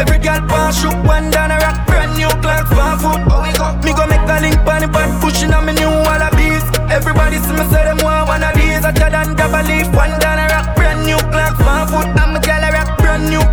Every 0.00 0.16
girl 0.16 0.40
pass 0.48 0.80
shoot 0.80 0.96
one 1.04 1.28
down 1.30 1.50
a 1.50 1.58
rock 1.60 1.86
brand 1.86 2.16
new 2.16 2.32
clocks 2.40 2.72
for 2.72 2.96
foot. 3.04 3.20
Oh. 3.28 3.76
Me 3.84 3.92
go 3.92 4.06
make 4.08 4.24
a 4.24 4.40
link 4.40 4.56
pan 4.64 4.80
the 4.80 4.88
pad 4.88 5.12
pushing 5.20 5.52
on 5.52 5.66
me 5.66 5.74
new 5.76 5.92
wallabies. 6.08 6.64
Everybody 6.88 7.36
see 7.36 7.52
me 7.52 7.68
say 7.68 7.84
them 7.84 8.00
want 8.00 8.28
one 8.32 8.42
of 8.42 8.54
these. 8.56 8.80
Hotter 8.80 9.12
than 9.12 9.36
double 9.36 9.60
leaf, 9.68 9.92
one 9.92 10.16
down 10.24 10.40
a 10.40 10.48
rock 10.48 10.74
brand 10.74 11.04
new 11.04 11.20
clocks 11.28 11.60
for 11.60 11.84
foot. 11.92 12.19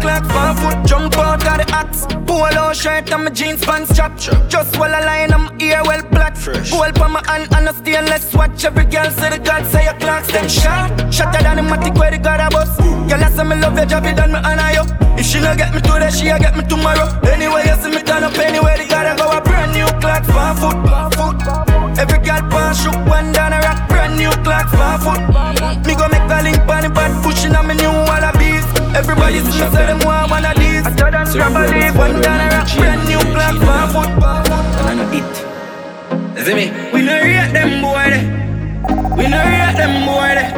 Brand 0.08 0.24
new 0.24 0.30
clocks 0.30 0.32
for 0.32 0.72
foot. 0.72 0.86
Jump 0.88 1.18
out 1.18 1.44
of 1.44 1.58
the 1.58 1.74
axe, 1.74 2.06
polo 2.26 2.74
shirt 2.74 3.12
and 3.12 3.26
my 3.26 3.32
jeans 3.32 3.64
pants 3.64 3.92
strap. 3.92 4.18
Just 4.50 4.78
while 4.78 4.94
I 4.94 5.04
line, 5.04 5.34
I'm 5.34 5.62
ear 5.62 5.82
well 5.84 6.04
black. 6.12 6.36
Fresh. 6.38 6.72
Gold 6.72 6.96
pa 6.96 7.08
my 7.08 7.22
hand 7.28 7.48
and 7.54 7.70
a 7.70 7.74
stainless 7.74 8.34
watch. 8.34 8.64
Every 8.64 8.86
girl 8.86 9.10
say 9.12 9.30
the 9.30 9.40
God 9.40 9.66
say 9.66 9.84
your 9.84 9.94
clocks 9.96 10.32
them 10.32 10.48
sharp. 10.48 11.12
Shatter 11.12 11.44
than 11.44 11.58
the 11.58 11.64
matic 11.64 11.98
where 11.98 12.12
the 12.12 12.18
God 12.18 12.40
a 12.40 12.50
bust. 12.50 12.80
Girl 12.80 13.24
I 13.24 13.30
say 13.30 13.44
me 13.44 13.56
love 13.56 13.76
your 13.76 13.86
job, 13.86 14.06
it 14.06 14.16
done 14.16 14.32
me 14.32 14.40
honor 14.40 14.72
you. 14.72 14.84
If 15.20 15.26
she 15.26 15.40
no 15.40 15.56
get 15.56 15.74
me 15.74 15.82
today, 15.82 16.12
she 16.12 16.30
a 16.30 16.40
get 16.40 16.56
me 16.56 16.64
tomorrow. 16.64 17.08
Anyway, 17.28 17.64
you 17.66 17.76
see 17.82 17.92
me 17.92 18.02
turn 18.04 18.24
up 18.24 18.38
anywhere, 18.38 18.78
the 18.78 18.86
gotta 18.88 19.18
go 19.18 19.30
a 19.32 19.42
brand 19.42 19.74
new 19.74 19.88
clocks 20.00 20.28
for 20.28 20.54
foot. 20.62 20.78
foot. 21.18 21.38
Every 21.98 22.20
girl 22.20 22.44
pass 22.52 22.84
shoot 22.84 23.00
one 23.10 23.32
down 23.32 23.54
a 23.54 23.60
rock, 23.60 23.90
brand 23.90 24.16
new 24.18 24.32
clocks 24.46 24.72
for 24.72 24.96
foot. 25.04 25.22
Me 25.86 25.96
go 25.96 26.08
make 26.08 26.30
a 26.30 26.44
link 26.44 26.60
on 26.70 26.84
the 26.86 26.92
pad 26.94 27.12
pushing 27.24 27.56
on 27.56 27.68
me 27.68 27.74
new 27.76 27.90
wallabies. 28.06 28.47
Everybody 28.98 29.40
see 29.42 29.62
me 29.62 29.70
say 29.70 29.86
them 29.86 30.00
want 30.00 30.32
one 30.32 30.44
of 30.44 30.58
these. 30.58 30.82
I 30.82 30.90
tell 30.96 31.12
them 31.12 31.56
a 31.56 31.68
leaf, 31.70 31.96
one 31.96 32.20
down 32.20 32.42
a 32.42 32.50
rock, 32.50 32.68
brand 32.78 33.08
new 33.08 33.22
clocks 33.30 33.62
for 33.62 33.86
foot. 33.94 34.10
And 34.10 34.90
I 34.90 34.94
know 34.98 35.14
it. 35.14 36.44
See 36.44 36.56
me? 36.56 36.66
We 36.92 37.04
no 37.06 37.14
rate 37.22 37.54
them 37.54 37.82
boy 37.86 38.10
they. 38.10 38.26
We 39.16 39.28
no 39.30 39.38
rate 39.38 39.78
them 39.78 40.02
boy 40.02 40.34
they. 40.34 40.50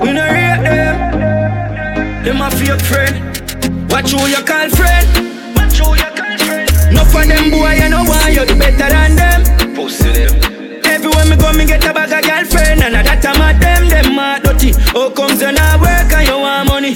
We 0.00 0.12
no 0.16 0.24
rate 0.24 0.62
them. 0.64 2.24
Them 2.24 2.40
a 2.40 2.50
fake 2.50 2.80
friend. 2.80 3.92
Watch 3.92 4.12
who 4.12 4.26
you 4.26 4.42
call 4.42 4.70
friend. 4.70 5.06
Watch 5.54 5.76
who 5.76 5.92
you 6.00 6.10
call 6.16 6.38
friend. 6.38 6.94
No 6.96 7.04
for 7.04 7.26
them 7.26 7.50
boy, 7.50 7.74
you 7.74 7.90
know 7.90 8.04
why 8.04 8.30
you're 8.30 8.46
better 8.46 8.88
than 8.88 9.16
them. 9.16 9.74
Pussy 9.76 10.10
them. 10.12 10.60
Everywhere 10.90 11.26
me 11.26 11.36
go, 11.36 11.52
me 11.52 11.64
get 11.64 11.84
a 11.84 11.94
bag 11.94 12.12
of 12.12 12.22
girlfriend 12.28 12.82
And 12.82 12.94
that 12.94 13.24
I'm 13.24 13.40
at 13.40 13.60
them, 13.60 13.88
them 13.88 14.16
mad 14.16 14.42
dirty 14.42 14.72
How 14.92 15.08
comes 15.10 15.40
you 15.40 15.52
not 15.52 15.80
work 15.80 16.12
and 16.12 16.28
you 16.28 16.36
want 16.36 16.68
money 16.68 16.92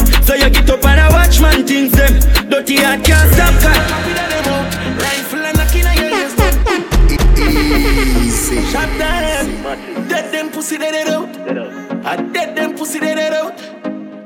man 1.45 1.67
things 1.67 1.93
them 1.93 2.15
Dirty 2.51 2.77
heart 2.77 3.05
can't 3.05 3.29
stop 3.35 3.55
cut 3.63 3.81
Rifle 5.05 5.45
and 5.49 5.61
a 5.63 5.67
killer 5.73 5.95
your 6.01 6.11
ears 6.19 6.35
Easy. 8.27 8.61
Shot 8.73 8.91
them 8.99 9.45
Dead 10.09 10.33
them 10.33 10.51
pussy 10.51 10.79
dead 10.79 10.95
it 10.95 11.09
out. 11.09 11.29
I 12.07 12.17
dead 12.17 12.57
them 12.57 12.75
pussy 12.77 13.01
dead 13.01 13.19
it 13.19 13.33
out. 13.33 13.59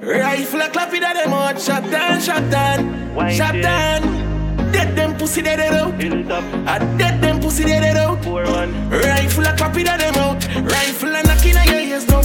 Rifle 0.03 0.61
a 0.61 0.69
clap 0.69 0.93
it 0.93 1.03
at 1.03 1.14
them 1.14 1.33
out 1.33 1.61
Shot 1.61 1.83
down, 1.91 2.21
shot 2.21 2.51
down. 2.51 3.31
Shot 3.31 3.55
down. 3.55 4.73
Dead 4.73 4.95
them 4.97 5.16
pussy 5.16 5.43
dead 5.43 5.61
it 5.61 5.73
out. 5.73 5.95
I 6.69 6.79
dead 6.99 7.21
them 7.23 7.41
pussy 7.41 7.64
dead 7.64 7.85
it 7.85 7.97
out. 7.97 8.19
Rifle 8.27 9.47
a 9.47 9.57
clap 9.57 9.77
it 9.77 9.89
at 9.89 10.01
them 10.01 10.14
out. 10.16 10.45
Rifle 10.71 11.16
and 11.16 11.29
a 11.29 11.59
on 11.59 11.66
your 11.66 11.81
ears 11.81 12.05
down 12.05 12.25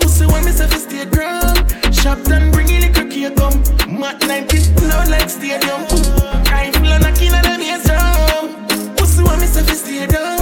Pussy 0.00 0.26
want 0.26 0.44
me 0.44 0.52
self 0.52 0.70
to 0.70 0.78
stay 0.78 1.04
Shot 1.92 2.22
down 2.24 2.50
bring 2.52 2.68
it 2.68 2.96
like 2.96 3.07
cricket 3.18 3.36
come. 3.36 3.98
Mat 3.98 4.20
90 4.26 4.58
low 4.86 5.04
like 5.10 5.28
stadium. 5.28 5.80
Rifle 6.50 6.92
a 6.92 6.98
knocking 6.98 7.34
on 7.34 7.42
them 7.42 7.60
ears 7.60 7.84
down. 7.84 8.66
Pussy 8.96 9.22
want 9.22 9.40
me 9.40 9.46
fi 9.46 9.74
stay 9.74 10.06
down. 10.06 10.38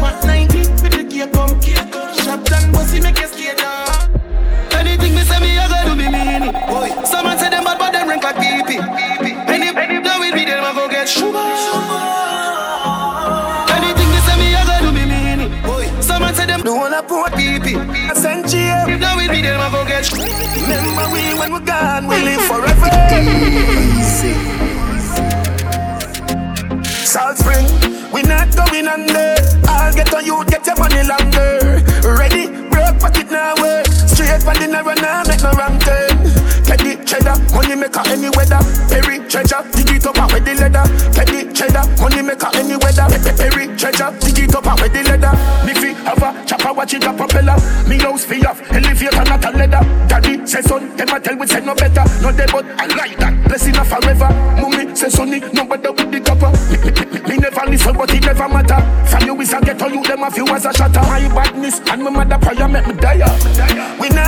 Mat 0.00 0.24
90 0.24 0.58
with 0.58 0.92
the 0.92 1.04
gear 1.04 1.28
come. 1.28 1.60
Shot 2.24 2.44
down, 2.44 2.72
pussy 2.72 3.00
make 3.00 3.18
you 3.18 3.26
stay 3.26 3.54
down. 3.54 3.87
Remember 20.12 21.04
we 21.12 21.34
when 21.38 21.52
we're 21.52 21.60
gone, 21.60 22.06
we 22.06 22.16
live 22.22 22.40
forever. 22.48 22.88
Salt 26.84 27.36
Spring, 27.38 27.66
we 28.12 28.22
not 28.22 28.54
going 28.56 28.88
under. 28.88 29.34
I'll 29.68 29.92
get 29.94 30.12
on 30.14 30.24
you, 30.24 30.44
get 30.46 30.66
your 30.66 30.76
money 30.76 31.02
longer. 31.04 31.82
Ready, 32.04 32.48
broke 32.70 32.98
pocket 33.00 33.30
now, 33.30 33.54
way. 33.62 33.82
Straight 34.06 34.42
for 34.42 34.54
the 34.56 34.66
narrow 34.70 34.94
now, 34.94 35.22
make 35.26 35.42
no 35.42 35.52
wrong 35.52 35.78
turn. 35.80 36.16
Teddy 36.64 36.96
cheddar, 37.04 37.36
money 37.54 37.74
maker 37.76 38.02
any 38.08 38.28
weather. 38.36 38.60
Perry 38.88 39.18
treasure, 39.28 39.60
dig 39.72 39.90
it 39.92 40.06
up 40.06 40.18
out 40.18 40.32
with 40.32 40.44
the 40.44 40.54
leather. 40.54 40.84
Teddy 41.12 41.52
cheddar, 41.52 41.84
money 42.00 42.22
maker 42.22 42.48
any 42.54 42.76
weather. 42.76 43.06
Pe- 43.08 43.20
pe- 43.24 43.36
Perry 43.36 43.64
treasure, 43.76 44.12
dig 44.20 44.38
it 44.48 44.54
up 44.54 44.66
out 44.66 44.80
with 44.80 44.92
the 44.92 45.02
leather. 45.04 45.32
Me 45.64 45.72
fi 45.74 45.92
have 46.04 46.22
a 46.22 46.37
chopper, 46.48 46.72
watch 46.72 46.94
it 46.94 47.04
a 47.04 47.12
propeller. 47.12 47.56
Me 47.86 47.98
house 47.98 48.24
fi 48.24 48.40
off, 48.48 48.60
elevator 48.72 49.24
not 49.24 49.44
a 49.44 49.50
leather. 49.52 49.84
Daddy 50.08 50.46
say 50.46 50.62
son, 50.62 50.96
them 50.96 51.08
a 51.10 51.20
tell 51.20 51.36
we 51.36 51.46
say 51.46 51.60
no 51.60 51.74
better. 51.74 52.04
No 52.22 52.32
dead 52.32 52.50
but 52.50 52.64
I 52.80 52.86
like 52.96 53.16
that, 53.18 53.44
blessing 53.44 53.76
a 53.76 53.84
forever. 53.84 54.28
Mummy 54.56 54.96
say 54.96 55.10
sonny, 55.10 55.40
no 55.52 55.64
better 55.64 55.92
with 55.92 56.10
the 56.10 56.20
copper. 56.20 56.50
Me, 57.28 57.36
never 57.36 57.70
listen, 57.70 57.94
but 57.94 58.12
it 58.14 58.24
never 58.24 58.48
matter. 58.48 58.80
From 59.06 59.26
you 59.26 59.40
is 59.42 59.52
a 59.52 59.60
ghetto, 59.60 59.86
you 59.88 60.02
them 60.02 60.22
a 60.22 60.30
few 60.30 60.48
as 60.48 60.64
a 60.64 60.72
shatter. 60.72 61.00
My 61.00 61.28
badness 61.28 61.80
and 61.90 62.02
my 62.02 62.10
mother 62.10 62.38
prayer 62.38 62.68
make 62.68 62.86
me 62.86 62.94
die. 62.94 63.20
We 64.00 64.08
not 64.08 64.27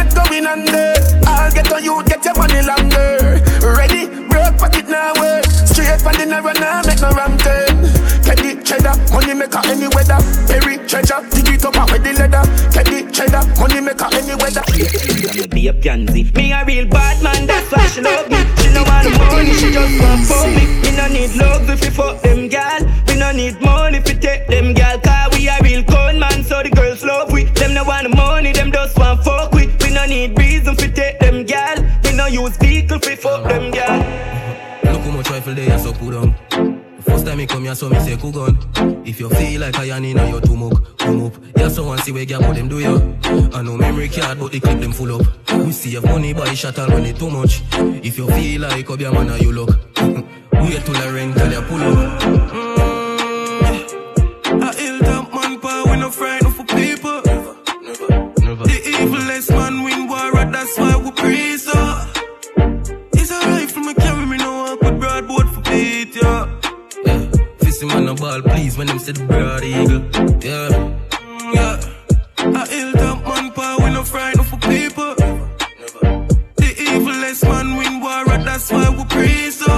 a 15.71 15.73
pansy. 15.73 16.25
Me 16.35 16.53
a 16.53 16.65
real 16.65 16.87
bad 16.87 17.23
man, 17.23 17.47
that's 17.47 17.71
why 17.73 17.87
she 17.87 18.01
love 18.01 18.29
me. 18.29 18.39
She 18.61 18.73
no 18.75 18.83
want 18.83 19.09
money, 19.19 19.53
she 19.55 19.71
just 19.73 20.01
want 20.03 20.27
for 20.27 20.47
me. 20.57 20.65
Me 20.83 20.91
no 20.97 21.07
need 21.09 21.35
love 21.37 21.69
if 21.71 21.85
you 21.85 21.91
fuck 21.91 22.21
them 22.23 22.49
gal. 22.49 22.81
We 23.07 23.15
no 23.17 23.31
need 23.33 23.61
money 23.61 23.99
if 23.99 24.09
you 24.09 24.19
take 24.19 24.47
them 24.49 24.75
gal. 24.75 24.99
Cause 25.01 25.37
we 25.37 25.49
a 25.49 25.57
real 25.63 25.83
con 25.85 26.19
man, 26.19 26.43
so 26.45 26.63
the 26.63 26.71
girls 26.71 27.03
love 27.05 27.33
we. 27.33 27.45
Them 27.45 27.75
no 27.75 27.85
want 27.85 28.15
money, 28.15 28.53
them 28.53 28.73
just 28.73 28.99
want 28.99 29.23
fuck 29.25 29.53
we. 29.53 29.67
We 29.83 29.91
no 29.91 30.05
need 30.07 30.39
reason 30.39 30.75
fi 30.77 30.89
take 30.89 31.19
them 31.21 31.45
gal. 31.45 31.77
We 32.05 32.13
no 32.13 32.27
use 32.27 32.57
vehicle 32.57 32.99
fi 32.99 33.15
fuck 33.15 33.45
them 33.49 33.71
gal. 33.71 33.99
Look 34.85 35.03
how 35.03 35.11
much 35.11 35.31
rifle 35.31 35.55
they 35.55 35.71
are 35.71 35.79
so 35.79 35.93
put 35.93 36.15
on. 36.15 36.50
Me 37.41 37.47
come 37.47 37.65
here, 37.65 37.75
so 37.75 37.89
me 37.89 37.99
say 38.01 38.17
gun. 38.17 38.55
If 39.07 39.19
you 39.19 39.31
feel 39.31 39.63
like 39.63 39.79
I 39.79 39.97
am 39.97 40.05
in 40.05 40.19
your 40.29 40.43
too 40.43 40.55
much, 40.55 40.77
come 40.99 41.25
up. 41.25 41.33
Yeah, 41.57 41.69
so 41.69 41.77
someone 41.77 41.97
see 42.01 42.13
where 42.13 42.27
what 42.39 42.55
them 42.55 42.69
do 42.69 42.81
you. 42.81 43.17
I 43.55 43.63
know 43.63 43.79
memory 43.79 44.11
card, 44.11 44.39
but 44.39 44.53
the 44.53 44.61
clip 44.61 44.79
them 44.79 44.93
full 44.93 45.19
up. 45.19 45.27
We 45.55 45.73
see 45.73 45.95
have 45.95 46.05
money 46.05 46.35
buy 46.35 46.53
shot 46.53 46.77
and 46.77 46.93
money 46.93 47.15
too 47.15 47.31
much. 47.31 47.63
If 48.05 48.19
you 48.19 48.29
feel 48.29 48.61
like 48.61 48.91
up 48.91 49.01
your 49.01 49.13
man, 49.13 49.41
you 49.41 49.53
look. 49.53 49.71
Wait 50.53 50.85
till 50.85 50.93
the 50.93 51.13
rent 51.15 51.35
till 51.35 51.51
you 51.51 51.63
pull 51.63 51.81
up. 51.81 52.21
Mm, 52.21 52.90
when 68.81 68.87
them 68.87 68.99
say 68.99 69.13
the 69.13 69.25
broad 69.27 69.63
eagle. 69.63 70.03
Yeah. 70.49 70.71
Mm, 71.29 71.55
yeah. 71.57 72.61
A 72.61 72.63
ill 72.79 72.93
damp 72.93 73.27
man 73.29 73.53
power, 73.53 73.77
we 73.85 73.91
no 73.91 74.03
frightened 74.03 74.47
for 74.47 74.57
people. 74.57 75.13
The 76.61 76.71
evilest 76.89 77.43
man 77.51 77.69
win 77.77 78.01
war, 78.01 78.25
and 78.35 78.45
that's 78.49 78.73
why 78.73 78.89
we 78.89 79.05
pray 79.17 79.51
so. 79.51 79.71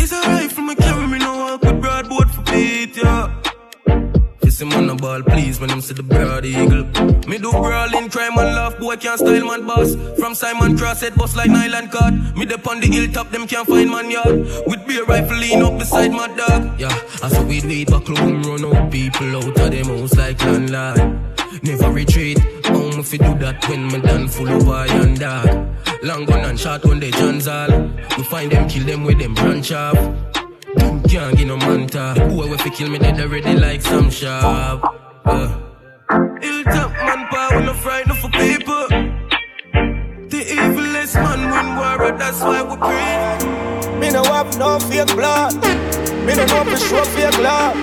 It's 0.00 0.12
alright 0.14 0.50
for 0.50 0.62
me 0.62 0.74
carry 0.76 1.06
me 1.08 1.18
no 1.18 1.32
walk 1.42 1.60
with 1.60 1.78
broadboard 1.82 2.30
for 2.34 2.44
beat, 2.50 2.96
yeah. 2.96 3.24
Fist 4.40 4.62
him 4.62 4.72
on 4.72 4.86
the 4.86 4.94
ball, 4.94 5.22
please, 5.22 5.60
when 5.60 5.68
them 5.68 5.82
see 5.82 5.92
the 5.92 6.02
broad 6.02 6.46
eagle. 6.46 6.84
Me 7.28 7.36
do 7.36 7.50
brawling, 7.52 8.08
crime 8.08 8.38
and 8.38 8.54
boy 8.88 8.96
can't 8.96 9.18
style 9.20 9.44
man 9.44 9.66
boss. 9.66 9.94
From 10.18 10.34
Simon 10.34 10.76
Cross, 10.78 11.02
head 11.02 11.14
bust 11.14 11.36
like 11.36 11.50
nylon 11.50 11.90
cord. 11.90 12.14
Me 12.36 12.46
dep 12.46 12.66
on 12.66 12.80
the 12.80 12.86
hilltop, 12.86 13.30
them 13.30 13.46
can't 13.46 13.68
find 13.68 13.90
man 13.90 14.10
yard. 14.10 14.34
With 14.66 14.86
beer 14.86 15.04
rifle 15.04 15.36
lean 15.36 15.62
up 15.62 15.78
beside 15.78 16.12
my 16.12 16.28
dog. 16.28 16.80
Yeah, 16.80 16.96
I 17.22 17.28
saw 17.28 17.42
we 17.44 17.60
lead 17.60 17.90
back 17.90 18.06
home, 18.06 18.42
run 18.42 18.64
out 18.64 18.90
people 18.90 19.36
out 19.36 19.60
of 19.60 19.70
them 19.70 19.88
house 19.92 20.14
like 20.16 20.40
landlord. 20.42 20.98
Never 21.62 21.90
retreat, 21.90 22.38
home 22.66 23.00
if 23.00 23.12
you 23.12 23.18
do 23.18 23.34
that 23.44 23.68
when 23.68 23.88
me 23.88 24.00
done 24.00 24.26
full 24.28 24.48
of 24.48 24.68
iron 24.68 25.14
dog. 25.14 25.46
Long 26.02 26.24
gun 26.24 26.44
and 26.48 26.58
shot 26.58 26.84
on 26.86 26.98
the 27.00 27.10
Johns 27.10 27.46
all. 27.46 27.70
We 28.16 28.24
find 28.24 28.50
them, 28.50 28.68
kill 28.68 28.84
them 28.84 29.04
with 29.04 29.18
them 29.18 29.34
branch 29.34 29.72
off. 29.72 29.96
Them 30.76 31.02
can't 31.02 31.36
get 31.36 31.46
no 31.46 31.58
manta. 31.58 32.14
The 32.16 32.24
boy 32.34 32.54
if 32.54 32.64
you 32.64 32.70
kill 32.70 32.88
me, 32.88 32.98
dead 32.98 33.20
already 33.20 33.54
like 33.54 33.82
some 33.82 34.08
sharp. 34.08 34.82
Uh. 35.26 35.68
Hilltop 36.40 36.90
man 36.92 37.26
power, 37.28 37.58
we 37.58 37.66
no 37.66 38.14
for 38.14 38.30
people. 38.30 38.57
Evilest 40.48 41.14
man 41.14 41.50
win 41.50 41.76
war, 41.76 42.12
that's 42.16 42.40
why 42.40 42.62
we 42.62 42.76
pray. 42.76 43.98
Me 43.98 44.10
no 44.10 44.22
have 44.24 44.58
no 44.58 44.78
fake 44.78 45.14
blood. 45.14 45.54
Me 46.24 46.34
no 46.34 46.46
know 46.46 46.64
for 46.64 46.76
sure 46.78 47.04
fake 47.04 47.38
love. 47.38 47.76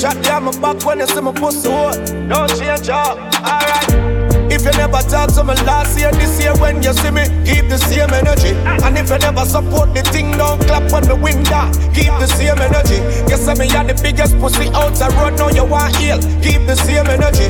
Chat 0.00 0.22
down 0.24 0.44
my 0.44 0.52
back 0.60 0.82
when 0.86 1.00
you 1.00 1.06
see 1.06 1.20
my 1.20 1.32
pussy 1.32 1.70
hole. 1.70 1.92
Don't 2.28 2.48
change 2.58 2.88
up, 2.88 3.18
alright. 3.44 4.20
If 4.50 4.64
you 4.64 4.72
never 4.72 5.02
talk 5.08 5.28
to 5.34 5.44
me 5.44 5.54
last 5.68 5.98
year, 5.98 6.10
this 6.12 6.40
year 6.40 6.54
when 6.56 6.82
you 6.82 6.92
see 6.94 7.10
me, 7.10 7.24
keep 7.44 7.68
the 7.68 7.76
same 7.76 8.10
energy. 8.10 8.56
And 8.64 8.96
if 8.96 9.10
you 9.10 9.18
never 9.18 9.44
support 9.44 9.94
the 9.94 10.02
thing, 10.02 10.32
don't 10.32 10.58
clap 10.62 10.90
when 10.90 11.04
the 11.04 11.16
win 11.16 11.42
down. 11.44 11.72
Keep 11.92 12.16
the 12.18 12.26
same 12.26 12.58
energy. 12.58 12.98
Guess 13.28 13.46
I 13.46 13.54
me 13.54 13.70
are 13.76 13.84
the 13.84 14.00
biggest 14.02 14.38
pussy 14.40 14.68
out 14.72 14.94
the 14.94 15.08
road, 15.20 15.38
now 15.38 15.48
you 15.50 15.64
want 15.64 15.94
heal. 15.96 16.18
Keep 16.40 16.66
the 16.66 16.76
same 16.76 17.06
energy. 17.06 17.48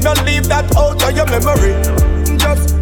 Don't 0.00 0.24
leave 0.24 0.46
that 0.48 0.74
out 0.76 1.02
of 1.02 1.16
your 1.16 1.26
memory. 1.26 2.17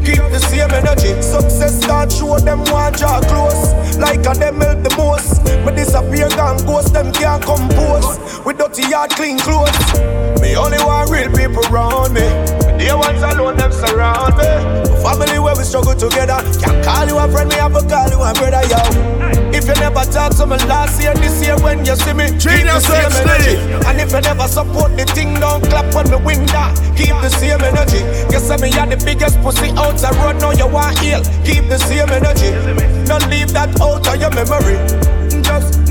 Keep 0.06 0.22
the 0.30 0.38
same 0.38 0.70
energy. 0.70 1.20
Success 1.20 1.82
start 1.82 2.12
show 2.12 2.38
them 2.38 2.62
want 2.70 2.96
draw 2.96 3.20
close. 3.22 3.74
Like 3.98 4.20
a 4.22 4.38
them 4.38 4.60
help 4.60 4.84
the 4.84 4.94
most. 4.96 5.42
But 5.64 5.74
disappear 5.74 6.28
gone 6.30 6.64
ghost, 6.64 6.92
them 6.92 7.12
can't 7.12 7.42
compose. 7.42 8.06
With 8.46 8.58
dirty 8.58 8.86
yard, 8.86 9.10
clean 9.10 9.36
clothes. 9.40 9.74
Me 10.40 10.54
only 10.54 10.78
want 10.78 11.10
real 11.10 11.26
people 11.34 11.66
around 11.74 12.14
me. 12.14 12.22
The 12.78 12.94
ones 12.94 13.20
alone, 13.20 13.56
them 13.56 13.72
surround 13.72 14.38
me. 14.38 14.46
Family 15.02 15.40
where 15.40 15.56
we 15.56 15.64
struggle 15.64 15.96
together. 15.96 16.38
Can't 16.62 16.84
call 16.86 17.06
you 17.08 17.18
a 17.18 17.26
friend, 17.26 17.50
me 17.50 17.56
have 17.56 17.74
to 17.74 17.82
call 17.90 18.08
you 18.08 18.22
a 18.22 18.30
brother, 18.32 18.62
yo. 18.70 19.45
If 19.56 19.66
you 19.66 19.74
never 19.80 20.04
talk 20.12 20.36
to 20.36 20.44
me 20.46 20.58
last 20.68 21.00
year, 21.00 21.14
this 21.14 21.40
year 21.40 21.56
when 21.56 21.82
you 21.86 21.96
see 21.96 22.12
me, 22.12 22.28
keep 22.28 22.68
the 22.68 22.78
same 22.78 23.08
energy. 23.24 23.56
And 23.88 23.98
if 23.98 24.12
you 24.12 24.20
never 24.20 24.46
support 24.46 24.94
the 24.98 25.06
thing, 25.06 25.32
don't 25.40 25.64
clap 25.64 25.94
when 25.94 26.10
me 26.10 26.18
win 26.20 26.44
that. 26.52 26.76
Keep 26.94 27.16
the 27.24 27.30
same 27.30 27.64
energy. 27.64 28.04
Guess 28.28 28.50
I 28.50 28.58
me 28.58 28.68
are 28.76 28.86
the 28.86 29.02
biggest 29.02 29.40
pussy 29.40 29.70
out 29.80 29.96
the 29.96 30.12
road, 30.20 30.36
now 30.44 30.52
you 30.52 30.68
want 30.68 30.98
heal. 30.98 31.24
Keep 31.48 31.72
the 31.72 31.78
same 31.78 32.10
energy. 32.12 32.52
Don't 33.08 33.24
leave 33.32 33.48
that 33.56 33.80
out 33.80 34.06
of 34.06 34.20
your 34.20 34.28
memory. 34.36 34.76
Just 35.40 35.85